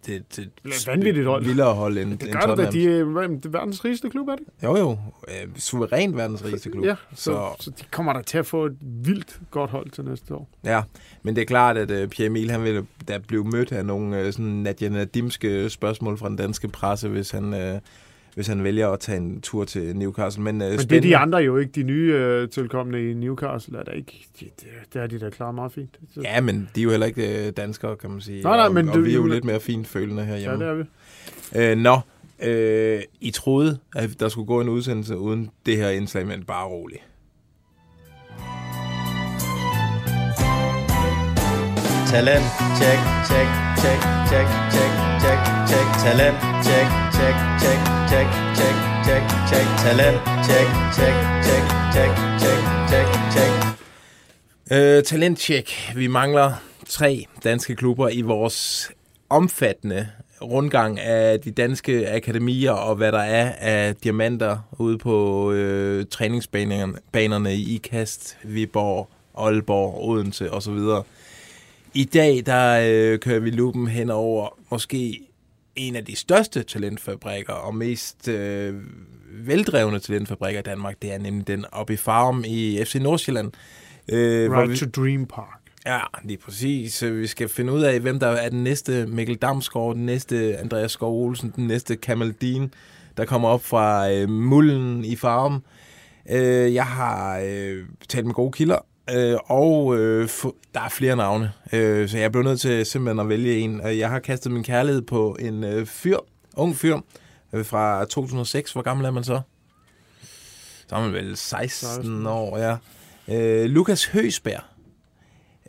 [0.08, 1.44] et, et, et, bliver et vanvittigt hold.
[1.46, 2.72] vildere hold end, Det end gør det da, Tottenham.
[2.74, 4.46] de er det er verdens rigeste klub, er det?
[4.64, 4.98] Jo, jo.
[5.28, 6.86] Øh, suverænt verdens rigeste klub.
[6.86, 10.04] Ja, så, så, så de kommer der til at få et vildt godt hold til
[10.06, 10.50] næste år.
[10.64, 10.82] ja.
[11.24, 14.26] Men det er klart, at uh, Pierre Emil, han vil da blive mødt af nogle
[14.26, 17.80] uh, sådan Nadia Nadimske spørgsmål fra den danske presse, hvis han, uh,
[18.40, 20.44] hvis han vælger at tage en tur til Newcastle.
[20.44, 23.80] Men, uh, Men det er de andre jo ikke, de nye øh, tilkommende i Newcastle,
[23.80, 24.26] er der ikke.
[24.40, 26.00] De, det, det er de der klaret meget fint.
[26.14, 28.44] Så, Ja, men de er jo heller ikke øh, danskere, kan man sige.
[28.44, 30.28] Nej, nej, og, men og du- vi er jo du- lidt mere fint følende ja,
[30.28, 30.66] herhjemme.
[30.66, 30.84] det er vi.
[31.72, 32.00] Øh, nå,
[32.44, 36.66] øh, I troede, at der skulle gå en udsendelse uden det her indslag, men bare
[36.68, 37.02] roligt.
[42.12, 42.46] Talent,
[42.80, 43.50] check, check,
[43.82, 44.92] check, check, check,
[45.24, 45.39] check,
[45.70, 45.88] check.
[46.04, 47.80] Talent, check, check, check,
[48.12, 49.66] check, check, check, check.
[49.84, 50.18] Talent,
[50.48, 50.68] check,
[50.98, 51.16] check,
[51.46, 51.64] check,
[51.96, 52.12] check,
[52.42, 53.52] check, check, check.
[54.72, 55.70] Øh, talentcheck.
[55.96, 56.54] Vi mangler
[56.88, 58.90] tre danske klubber i vores
[59.30, 60.08] omfattende
[60.42, 66.94] rundgang af de danske akademier og hvad der er af diamanter ude på øh, træningsbanerne
[67.12, 70.78] banerne i Ikast, Viborg, Aalborg, Odense osv.
[71.94, 75.29] I dag der øh, kører vi lupen hen over måske
[75.80, 78.76] en af de største talentfabrikker og mest øh,
[79.34, 80.96] veldrevne talentfabrikker i Danmark.
[81.02, 83.52] Det er nemlig den oppe i Farum i FC Nordsjælland.
[84.12, 85.60] Øh, Right vi- to Dream Park.
[85.86, 87.04] Ja, lige præcis.
[87.04, 90.92] Vi skal finde ud af, hvem der er den næste Mikkel Damsgaard, den næste Andreas
[90.92, 92.72] Skov Olsen, den næste Kamal Dean,
[93.18, 95.64] der kommer op fra øh, mulden i farm.
[96.32, 98.78] Øh, jeg har øh, talt med gode kilder,
[99.16, 100.30] øh, og øh,
[100.74, 103.82] der er flere navne, øh, så jeg blev nødt til simpelthen at vælge en.
[103.82, 106.18] Og Jeg har kastet min kærlighed på en øh, fyr,
[106.58, 107.00] ung fyr,
[107.54, 108.74] øh, fra 2006.
[108.74, 109.42] Hvor gammel er man så?
[110.88, 112.78] Så er man vel 16 år, ja.
[113.28, 114.62] Øh, Lukas Høsberg.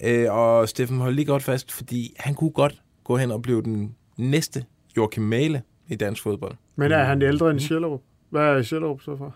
[0.02, 3.62] Øh, og Steffen holdt lige godt fast, fordi han kunne godt gå hen og blive
[3.62, 4.64] den næste
[4.96, 6.54] Joachim Mæle i dansk fodbold.
[6.76, 8.00] Men er han ældre end Sjællerup?
[8.30, 9.34] Hvad er Sjællerup så for?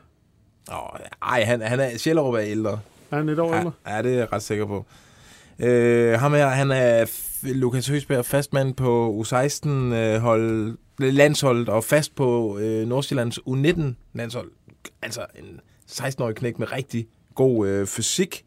[0.73, 2.81] Åh, ej, han, han er, Sjællerup er ældre.
[3.15, 3.73] Er han et år ældre?
[3.87, 4.87] Ja, ja, det er jeg ret sikker på.
[5.59, 7.07] Øh, ham her, han er
[7.43, 14.51] Lukas Høsberg fastmand på U16 øh, landsholdet og fast på øh, Nordsjællands U19-landshold.
[15.03, 15.61] Altså en
[15.91, 18.45] 16-årig knæk med rigtig god øh, fysik.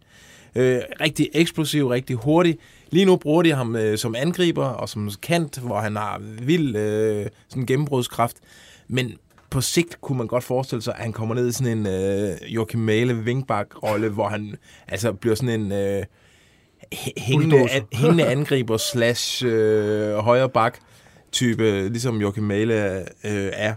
[0.56, 2.58] Øh, rigtig eksplosiv, rigtig hurtig.
[2.90, 6.76] Lige nu bruger de ham øh, som angriber og som kant, hvor han har vild
[6.76, 8.38] øh, sådan gennembrudskraft.
[8.88, 9.18] Men
[9.58, 12.54] på sigt kunne man godt forestille sig, at han kommer ned i sådan en øh,
[12.56, 14.56] Joachim Mæle vingbak-rolle, hvor han
[14.88, 16.04] altså bliver sådan en øh,
[16.96, 20.78] hæ- hængende, an, hængende angriber slash øh, højre bak
[21.32, 23.06] type, ligesom Joachim Mæle øh,
[23.54, 23.74] er.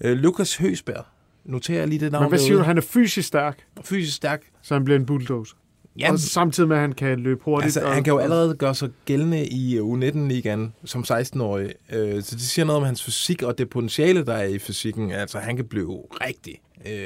[0.00, 1.04] Øh, Lukas Høsberg,
[1.44, 2.62] noterer jeg lige det navn Men hvad siger derude.
[2.62, 3.58] du, han er fysisk stærk?
[3.84, 4.42] Fysisk stærk.
[4.62, 5.56] Så han bliver en bulldozer.
[5.98, 7.64] Ja, Og samtidig med, at han kan løbe hurtigt.
[7.64, 11.72] Altså, og, han kan jo allerede gøre sig gældende i U19-ligaen som 16-årig.
[11.92, 15.10] Øh, så det siger noget om hans fysik og det potentiale, der er i fysikken.
[15.10, 16.60] Altså, han kan blive rigtig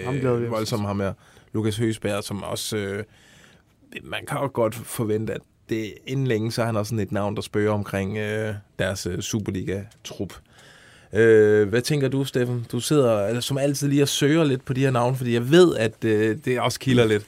[0.05, 1.13] Ham bliver øh, voldsom, ham her.
[1.53, 2.77] Lukas Høgsberg, som også...
[2.77, 3.05] Øh,
[4.03, 7.13] man kan jo godt forvente, at det inden længe, så er han også sådan et
[7.13, 10.35] navn, der spørger omkring øh, deres øh, Superliga-trup.
[11.13, 12.67] Øh, hvad tænker du, Steffen?
[12.73, 15.51] Du sidder eller, som altid lige og søger lidt på de her navne, fordi jeg
[15.51, 17.27] ved, at øh, det også kilder lidt.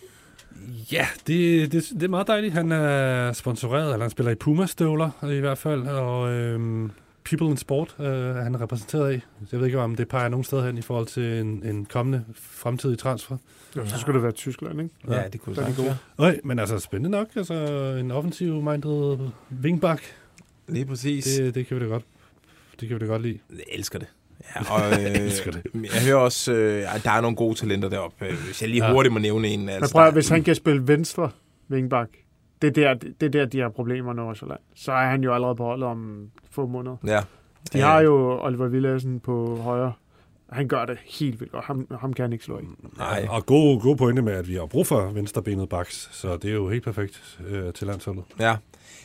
[0.93, 2.53] Ja, det, det, det er meget dejligt.
[2.55, 6.91] Han er sponsoreret, eller han spiller i Puma-støvler i hvert fald, og øhm,
[7.25, 9.21] People in Sport øh, er han repræsenteret af.
[9.53, 12.25] Jeg ved ikke, om det peger nogen sted hen i forhold til en, en kommende
[12.35, 13.37] fremtidig transfer.
[13.77, 14.95] Jo, så skulle det være Tyskland, ikke?
[15.09, 15.85] Ja, det kunne er god.
[15.85, 15.97] være.
[16.19, 17.29] Nej, men altså spændende nok.
[17.37, 17.55] Altså
[18.01, 19.19] en offensiv-minded
[19.51, 20.03] vingbak.
[20.69, 21.25] Lige præcis.
[21.25, 22.05] Det, det kan vi da godt.
[22.81, 23.39] Det kan vi da godt lide.
[23.51, 24.09] Jeg elsker det.
[24.57, 25.63] Ja, og øh, Jeg elsker det.
[25.75, 28.27] jeg hører også, øh, at der er nogle gode talenter deroppe.
[28.27, 28.93] Øh, Hvis jeg lige Ja.
[28.93, 29.61] hurtigt må nævne en.
[29.61, 31.31] Men Altså, prøv at, der- hvis han kan spille venstre
[31.69, 32.09] vingbak,
[32.63, 34.57] det er der, det er der de har problemer nu også.
[34.75, 36.97] Så er han jo allerede på holdet om få måneder.
[37.07, 37.21] Ja.
[37.73, 37.87] De Ja.
[37.87, 39.93] har jo Oliver Villadsen på højre.
[40.53, 41.65] Han gør det helt vildt godt.
[41.65, 42.63] Ham, ham kan han ikke slå i.
[42.97, 43.27] Nej.
[43.31, 46.55] Og god, god pointe med, at vi har brug for venstrebenet baks, så det er
[46.55, 48.25] jo helt perfekt øh, til landsholdet.
[48.41, 48.57] Ja,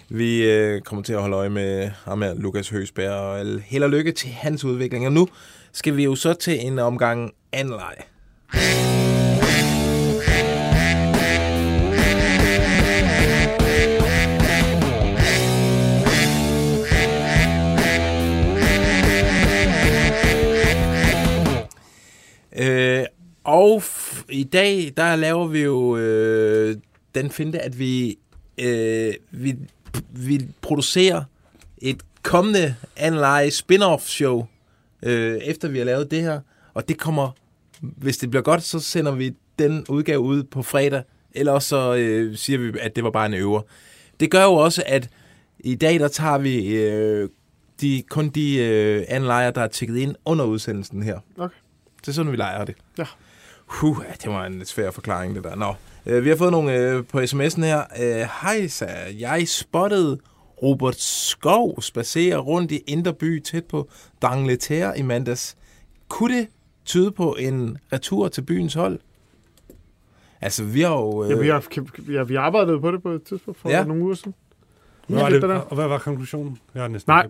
[0.10, 3.89] vi øh, kommer til at holde øje med ham her, Lukas Høsberg, og held og
[3.89, 5.06] lykke til hans udvikling.
[5.06, 5.28] Og nu
[5.72, 7.74] skal vi jo så til en omgang anden
[22.60, 23.05] Øh,
[23.43, 26.78] og f- i dag, der laver vi jo øh,
[27.16, 28.18] den finte, at vi,
[28.58, 29.55] øh, vi,
[30.12, 31.24] vi producerer
[31.78, 34.45] et kommende Analyze spin-off show,
[35.03, 36.39] øh, efter vi har lavet det her.
[36.74, 37.32] Og det kommer,
[37.82, 41.03] hvis det bliver godt, så sender vi den udgave ud på fredag.
[41.36, 43.62] Ellers så øh, siger vi, at det var bare en øver.
[44.20, 45.10] Det gør jo også, at
[45.60, 47.30] i dag, der tager vi øh,
[47.82, 51.20] de, kun de øh, anlejer, der er tjekket ind under udsendelsen her.
[51.38, 51.55] Okay.
[52.08, 52.76] Det er sådan, vi leger det.
[52.97, 53.05] Ja.
[53.66, 55.55] Huh, det var en lidt svær forklaring, det der.
[55.55, 55.74] Nå,
[56.05, 57.84] øh, vi har fået nogle øh, på sms'en her.
[57.99, 58.88] Øh, Hej, så
[59.20, 60.20] jeg spottede
[60.64, 63.89] Robert Skov spacere rundt i Inderby tæt på
[64.22, 65.55] Dangleterre i mandags.
[66.08, 66.47] Kunne det
[66.86, 68.99] tyde på en retur til byens hold?
[70.41, 71.24] Altså, vi har jo...
[71.24, 71.64] Øh, Ja, vi har,
[72.12, 73.84] ja, vi arbejdede på det på et tidspunkt for Ja.
[73.84, 74.34] nogle uger siden.
[75.08, 76.58] Hvad var Ja, det, og hvad var konklusionen?
[76.74, 77.24] Jeg har næsten Nej,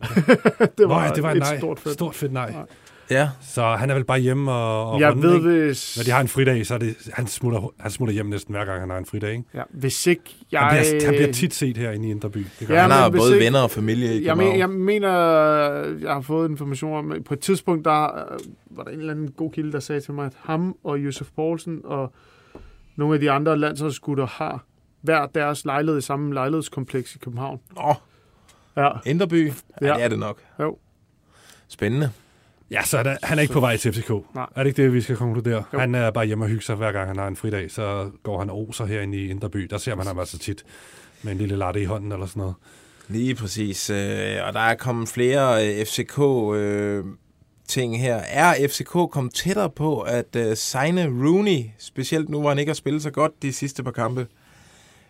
[0.77, 1.57] det var, Nå, det var et nej.
[1.57, 1.93] stort fedt.
[1.93, 2.51] Stort fedt nej.
[2.51, 2.65] Nej.
[3.11, 3.29] Ja.
[3.41, 5.49] Så han er vel bare hjemme og, og Jeg runde, ved, ikke?
[5.65, 5.97] hvis...
[5.97, 8.65] Når de har en fridag, så er det, han, smutter, han smutter hjem næsten hver
[8.65, 9.31] gang, han har en fridag.
[9.31, 9.43] Ikke?
[9.53, 10.59] Ja, hvis ikke jeg...
[10.61, 12.45] Han, bliver, han bliver tit set herinde i Indreby.
[12.59, 14.69] Det gør Ja, han men har både ikke- venner og familie i Jeg, men, jeg
[14.69, 15.09] mener,
[16.01, 18.39] jeg har fået information om, på et tidspunkt, der øh,
[18.69, 21.27] var der en eller anden god kilde, der sagde til mig, at ham og Josef
[21.35, 22.13] Poulsen og
[22.95, 24.65] nogle af de andre landsholdsgutter har
[25.01, 27.59] hver deres lejlighed i samme lejlighedskompleks i København.
[27.87, 27.95] Åh,
[28.77, 29.47] Ja, Inderby?
[29.81, 29.93] Ja, Ja.
[29.93, 30.39] det er det nok.
[30.59, 30.77] Jo.
[31.67, 32.11] Spændende.
[32.71, 34.09] Ja, så er der, han er ikke på vej til FCK.
[34.09, 34.45] Nej.
[34.55, 35.63] Er det ikke det, vi skal konkludere?
[35.73, 35.79] Jo.
[35.79, 37.71] Han er bare hjemme og hygge sig, hver gang han har en fridag.
[37.71, 39.67] Så går han og oser herinde i Indreby.
[39.69, 40.63] Der ser man ham altså tit
[41.23, 42.55] med en lille latte i hånden eller sådan noget.
[43.07, 43.89] Lige præcis.
[43.89, 48.15] Øh, og der er kommet flere øh, FCK-ting her.
[48.15, 52.75] Er FCK kommet tættere på at øh, signe Rooney, specielt nu, hvor han ikke har
[52.75, 54.27] spillet så godt de sidste par kampe?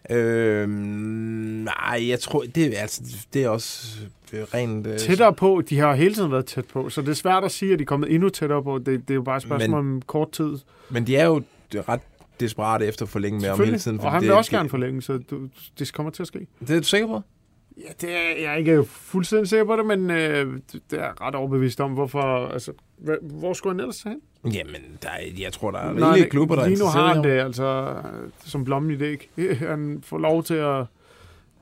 [0.10, 3.01] Øh, nej, jeg tror, det, er- altså,
[3.34, 3.97] det er også
[4.30, 4.88] rent...
[4.88, 5.62] Øh, tættere på.
[5.70, 7.84] De har hele tiden været tæt på, så det er svært at sige, at de
[7.84, 8.78] er kommet endnu tættere på.
[8.78, 10.58] Det, det er jo bare et spørgsmål Men- om kort tid.
[10.89, 11.41] Men de er jo
[11.74, 11.99] ret
[12.39, 13.99] desperate efter at forlænge med om hele tiden.
[13.99, 15.47] og han det, vil også det, gerne forlænge, så du,
[15.80, 16.47] det kommer til at ske.
[16.60, 17.22] Det er du sikker på?
[17.78, 20.53] Ja, det er, jeg er ikke fuldstændig sikker på det, men øh,
[20.91, 22.47] det er ret overbevist om, hvorfor...
[22.47, 22.72] Altså,
[23.22, 24.20] hvor skulle han ellers hen?
[24.53, 27.13] Jamen, der er, jeg tror, der er Nej, rigelige klubber, der er Lige nu har
[27.13, 27.95] han det altså
[28.45, 29.29] som blommen i dæk.
[29.69, 30.85] Han får lov til at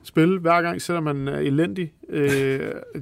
[0.02, 1.92] spille hver gang, selvom han er elendig.
[2.08, 2.28] Øh,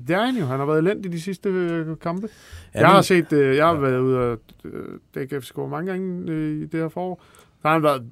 [0.09, 0.45] det er han jo.
[0.47, 2.29] Han har været elendig de sidste øh, kampe.
[2.75, 5.91] Ja, jeg har men- set, øh, jeg har været ude og øh, dække FCK mange
[5.93, 7.23] gange øh, i det her forår.
[7.63, 8.03] Der har han været,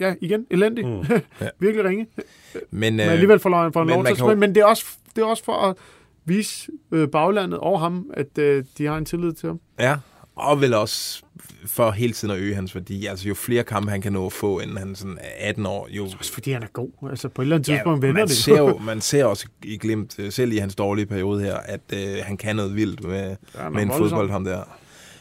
[0.00, 0.86] ja, igen, elendig.
[0.86, 1.04] Mm.
[1.40, 1.48] Ja.
[1.58, 2.06] Virkelig ringe.
[2.54, 4.40] Men, Men øh, alligevel får han for en men lov man til at spille.
[4.40, 4.84] Men det er, også,
[5.16, 5.76] det er også for at
[6.24, 9.60] vise øh, baglandet og ham, at øh, de har en tillid til ham.
[9.78, 9.96] Ja,
[10.36, 11.22] og vel også
[11.66, 13.06] for hele tiden at øge hans værdi.
[13.06, 15.88] Altså jo flere kampe han kan nå at få, inden han sådan er 18 år,
[15.90, 16.04] jo...
[16.18, 16.90] Også fordi han er god.
[17.10, 18.36] Altså på et eller andet tidspunkt vender man det.
[18.36, 21.80] ser, jo, man ser også i glimt, øh, selv i hans dårlige periode her, at
[21.92, 24.08] øh, han kan noget vildt med, Ja, med en voldsom.
[24.08, 24.62] fodbold, ham der.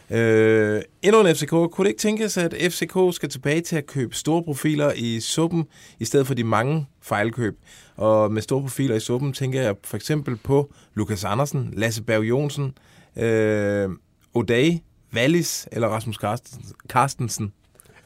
[0.09, 1.49] Øh, endnu en FCK.
[1.49, 5.65] Kunne det ikke tænkes, at FCK skal tilbage til at købe store profiler i suppen,
[5.99, 7.57] i stedet for de mange fejlkøb?
[7.95, 12.23] Og med store profiler i suppen tænker jeg for eksempel på Lukas Andersen, Lasse Berg
[12.23, 12.73] Jonsen,
[13.17, 13.89] øh,
[14.37, 16.75] O'Day, Wallis eller Rasmus Carstensen.
[16.89, 17.53] Carstensen.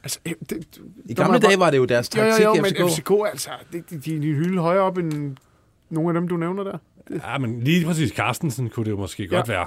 [0.04, 2.62] Altså, øh, det, I gamle dage var det jo deres Jo, taktik jo, i jo,
[2.64, 3.00] men FCK.
[3.00, 5.38] FCK, altså, de, de, de er en hylde højere op end
[5.89, 6.78] nogle af dem, du nævner der.
[7.08, 9.36] Det, Ja, men lige præcis Carstensen kunne det jo måske ja.
[9.36, 9.66] godt være.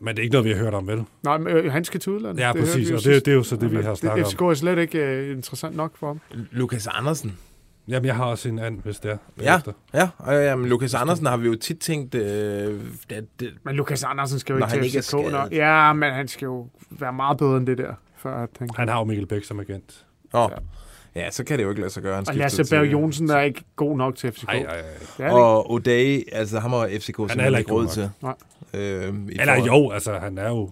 [0.00, 1.04] Men det er ikke noget, vi har hørt om, vel?
[1.22, 2.40] nej, men øh, han skal til udlandet.
[2.40, 3.94] Ja, hørte præcis, vi jo og det- det er jo så det, vi Men har
[3.94, 4.30] snakket om.
[4.30, 6.20] FCK er slet ikke øh, interessant nok for ham.
[6.50, 7.38] Lukas Andersen.
[7.90, 9.16] Jamen, jeg har også en anden, hvis det er.
[9.40, 9.72] Ja, bagefter.
[9.94, 10.08] ja.
[10.18, 12.14] Og, jamen, Lukas Andersen har vi jo tit tænkt...
[12.14, 12.80] Øh,
[13.10, 15.04] det, det, Men Lukas Andersen skal jo ikke til ikke FCK.
[15.08, 15.32] skadet.
[15.32, 17.92] Når, ja, men han skal jo være meget bedre end det der.
[18.16, 20.04] Før at han, Han har jo Mikkel Bæk som agent.
[20.34, 20.48] Åh,
[21.14, 22.14] ja, så kan det jo ikke lade sig gøre.
[22.16, 24.48] Han og Lasse Berg Jonsen er ikke god nok til FCK.
[24.48, 24.82] Ej, ej, ej.
[25.16, 28.10] Det er det Og O'Day, altså ham har FCK simpelthen ikke råd til.
[28.22, 28.34] Nej.
[28.74, 30.70] Øh, Eller jo, altså han er jo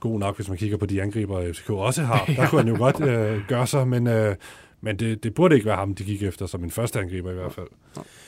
[0.00, 2.24] god nok, hvis man kigger på de angriber, FCK også har.
[2.36, 4.36] Der kunne han jo godt øh, gøre sig, men, øh,
[4.82, 7.34] men det, det burde ikke være ham, de gik efter som en første angriber i
[7.34, 7.66] hvert fald.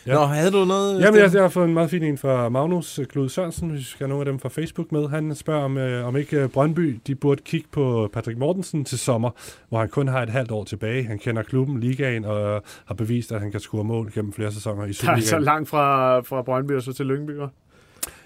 [0.07, 0.15] Ja.
[0.15, 1.01] Nå, havde du noget?
[1.01, 3.85] Jamen, jeg, jeg har fået en meget fin en fra Magnus Klud Sørensen, hvis vi
[3.85, 5.09] skal have nogle af dem fra Facebook med.
[5.09, 8.99] Han spørger, om, øh, om ikke øh, Brøndby de burde kigge på Patrick Mortensen til
[8.99, 9.31] sommer,
[9.69, 11.05] hvor han kun har et halvt år tilbage.
[11.05, 14.53] Han kender klubben, ligaen, og øh, har bevist, at han kan score mål gennem flere
[14.53, 15.43] sæsoner i Der er så Superligaen.
[15.43, 17.31] langt fra, fra Brøndby og så til Lyngby.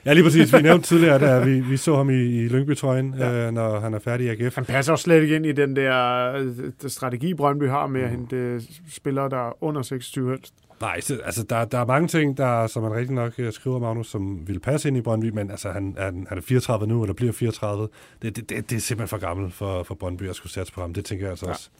[0.06, 0.52] Ja, lige præcis.
[0.52, 3.46] Vi nævnte tidligere, at vi, vi så ham i, i Lyngby-trøjen, ja.
[3.46, 4.54] øh, når han er færdig i AGF.
[4.54, 8.10] Han passer også slet ikke ind i den der øh, strategi, Brøndby har med at
[8.10, 8.60] hente øh,
[8.92, 10.54] spillere, der er under 26 helst.
[10.80, 13.78] Nej, så, altså der, der er mange ting, der, som man rigtig nok øh, skriver,
[13.78, 17.02] Magnus, som vil passe ind i Brøndby, men altså, han, han, han er 34 nu,
[17.02, 17.88] eller bliver 34.
[18.22, 20.80] Det, det, det, det er simpelthen for gammel for, for Brøndby at skulle satse på
[20.80, 20.94] ham.
[20.94, 21.52] Det tænker jeg altså ja.
[21.52, 21.70] også.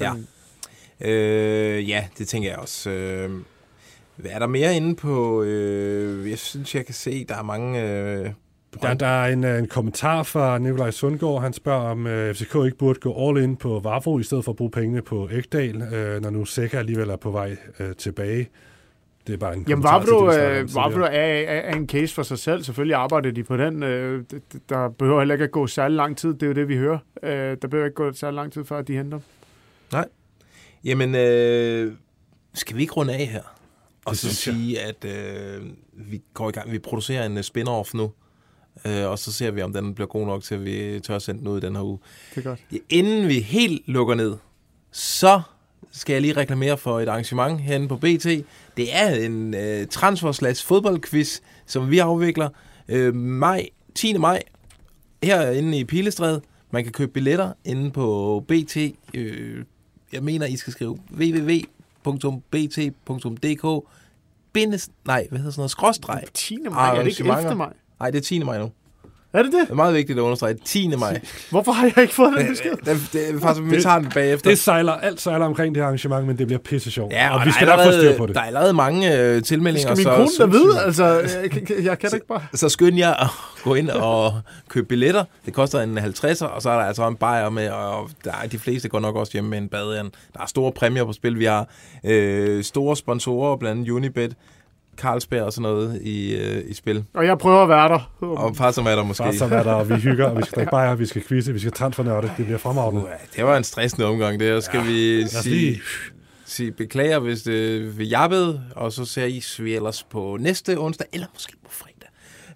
[0.00, 0.12] Ja.
[1.00, 2.90] Øh, ja, det tænker jeg også.
[2.90, 3.30] Øh,
[4.24, 5.42] er der mere inde på...
[5.42, 7.82] Øh, jeg synes, jeg kan se, der er mange...
[7.82, 8.30] Øh,
[8.82, 11.42] Der, der er en, øh, en kommentar fra Nikolaj Sundgaard.
[11.42, 14.52] Han spørger, om øh, FCK ikke burde gå all in på Vavro, i stedet for
[14.52, 18.48] at bruge pengene på Ekdal, øh, når nu Sækker alligevel er på vej øh, tilbage.
[19.26, 20.74] Det er bare en Jamen, kommentar til Vavro, om øh.
[20.74, 22.62] Vavro er, er, er en case for sig selv.
[22.62, 23.82] Selvfølgelig arbejder de på den.
[23.82, 24.24] Øh,
[24.68, 26.34] der behøver heller ikke at gå særlig lang tid.
[26.34, 26.98] Det er jo det, vi hører.
[27.22, 29.26] Øh, der behøver ikke gå særlig lang tid, før de henter dem.
[29.92, 30.04] Nej.
[30.84, 31.92] Jamen, øh,
[32.54, 33.42] skal vi ikke runde af her?
[34.10, 36.72] Og så sige, at øh, vi går i gang.
[36.72, 38.12] Vi producerer en øh, spin-off nu.
[38.86, 41.22] Øh, og så ser vi, om den bliver god nok til, at vi tør at
[41.22, 41.98] sende den ud i den her uge.
[42.34, 42.60] Det er godt.
[42.88, 44.36] Inden vi helt lukker ned,
[44.92, 45.40] så
[45.92, 48.26] skal jeg lige reklamere for et arrangement herinde på BT.
[48.76, 52.48] Det er en øh, transfer fodboldquiz, som vi afvikler
[52.88, 54.16] øh, maj, 10.
[54.18, 54.42] maj
[55.22, 56.40] herinde i Pilestræde.
[56.70, 58.76] Man kan købe billetter inde på BT.
[59.14, 59.64] Øh,
[60.12, 60.98] jeg mener, I skal skrive
[62.06, 63.86] www.bt.dk
[64.52, 66.22] bindes, nej, hvad hedder sådan noget, skråstreg.
[66.34, 66.58] 10.
[66.70, 67.32] maj, er det ikke 11.
[67.32, 67.56] Arrangementer.
[67.56, 67.72] maj?
[68.00, 68.42] Nej, det er 10.
[68.42, 68.70] maj nu.
[69.32, 69.60] Er det det?
[69.62, 70.54] Det er meget vigtigt at understrege.
[70.64, 70.88] 10.
[70.98, 71.20] maj.
[71.50, 72.70] Hvorfor har jeg ikke fået den besked?
[72.70, 74.50] Det, det, det er faktisk, vi tager den bagefter.
[74.50, 77.12] Det sejler, alt sejler omkring det her arrangement, men det bliver pisse sjovt.
[77.12, 78.34] Ja, og, og vi skal nok få styr på det.
[78.34, 79.94] Der er allerede mange øh, tilmeldinger.
[79.94, 80.80] Skal min kone da vide?
[80.84, 81.04] Altså,
[81.42, 82.42] jeg, kan- jeg kan da ikke bare...
[82.54, 83.28] Så skynd jer at
[83.62, 84.32] gå ind og
[84.68, 85.24] købe billetter.
[85.46, 88.46] Det koster en 50'er, og så er der altså en bajer med, og der er,
[88.48, 90.10] de fleste går nok også hjem med en badeand.
[90.34, 91.38] Der er store præmier på spil.
[91.38, 91.68] Vi har
[92.04, 94.34] øh, store sponsorer, blandt andet Unibet,
[95.00, 97.04] Carlsberg og sådan noget i, øh, i spil.
[97.14, 98.12] Og jeg prøver at være der.
[98.20, 99.22] Og far som er der måske.
[99.22, 101.52] Bare så er der, og vi hygger, og vi skal drikke bajer, vi skal quizze,
[101.52, 102.30] vi skal transfernørde.
[102.36, 103.04] Det bliver fremragende.
[103.36, 104.60] Det var en stressende omgang, det her.
[104.60, 105.80] Skal ja, vi sige,
[106.44, 111.06] sige beklager, hvis det vi jabbede, og så ser I vi ellers på næste onsdag,
[111.12, 112.08] eller måske på fredag.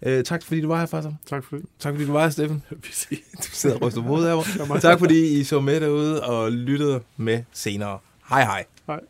[0.07, 1.15] Øh, tak fordi du var her, Farsam.
[1.27, 1.65] Tak for det.
[1.79, 2.63] Tak fordi du var her, Steffen.
[2.83, 3.19] Vi ses.
[3.39, 4.81] Du sidder og ryster af mig.
[4.81, 7.99] Tak fordi I så med derude og lyttede med senere.
[8.29, 8.65] Hej hej.
[8.87, 9.01] Hej.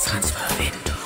[0.00, 1.05] Transfervindue.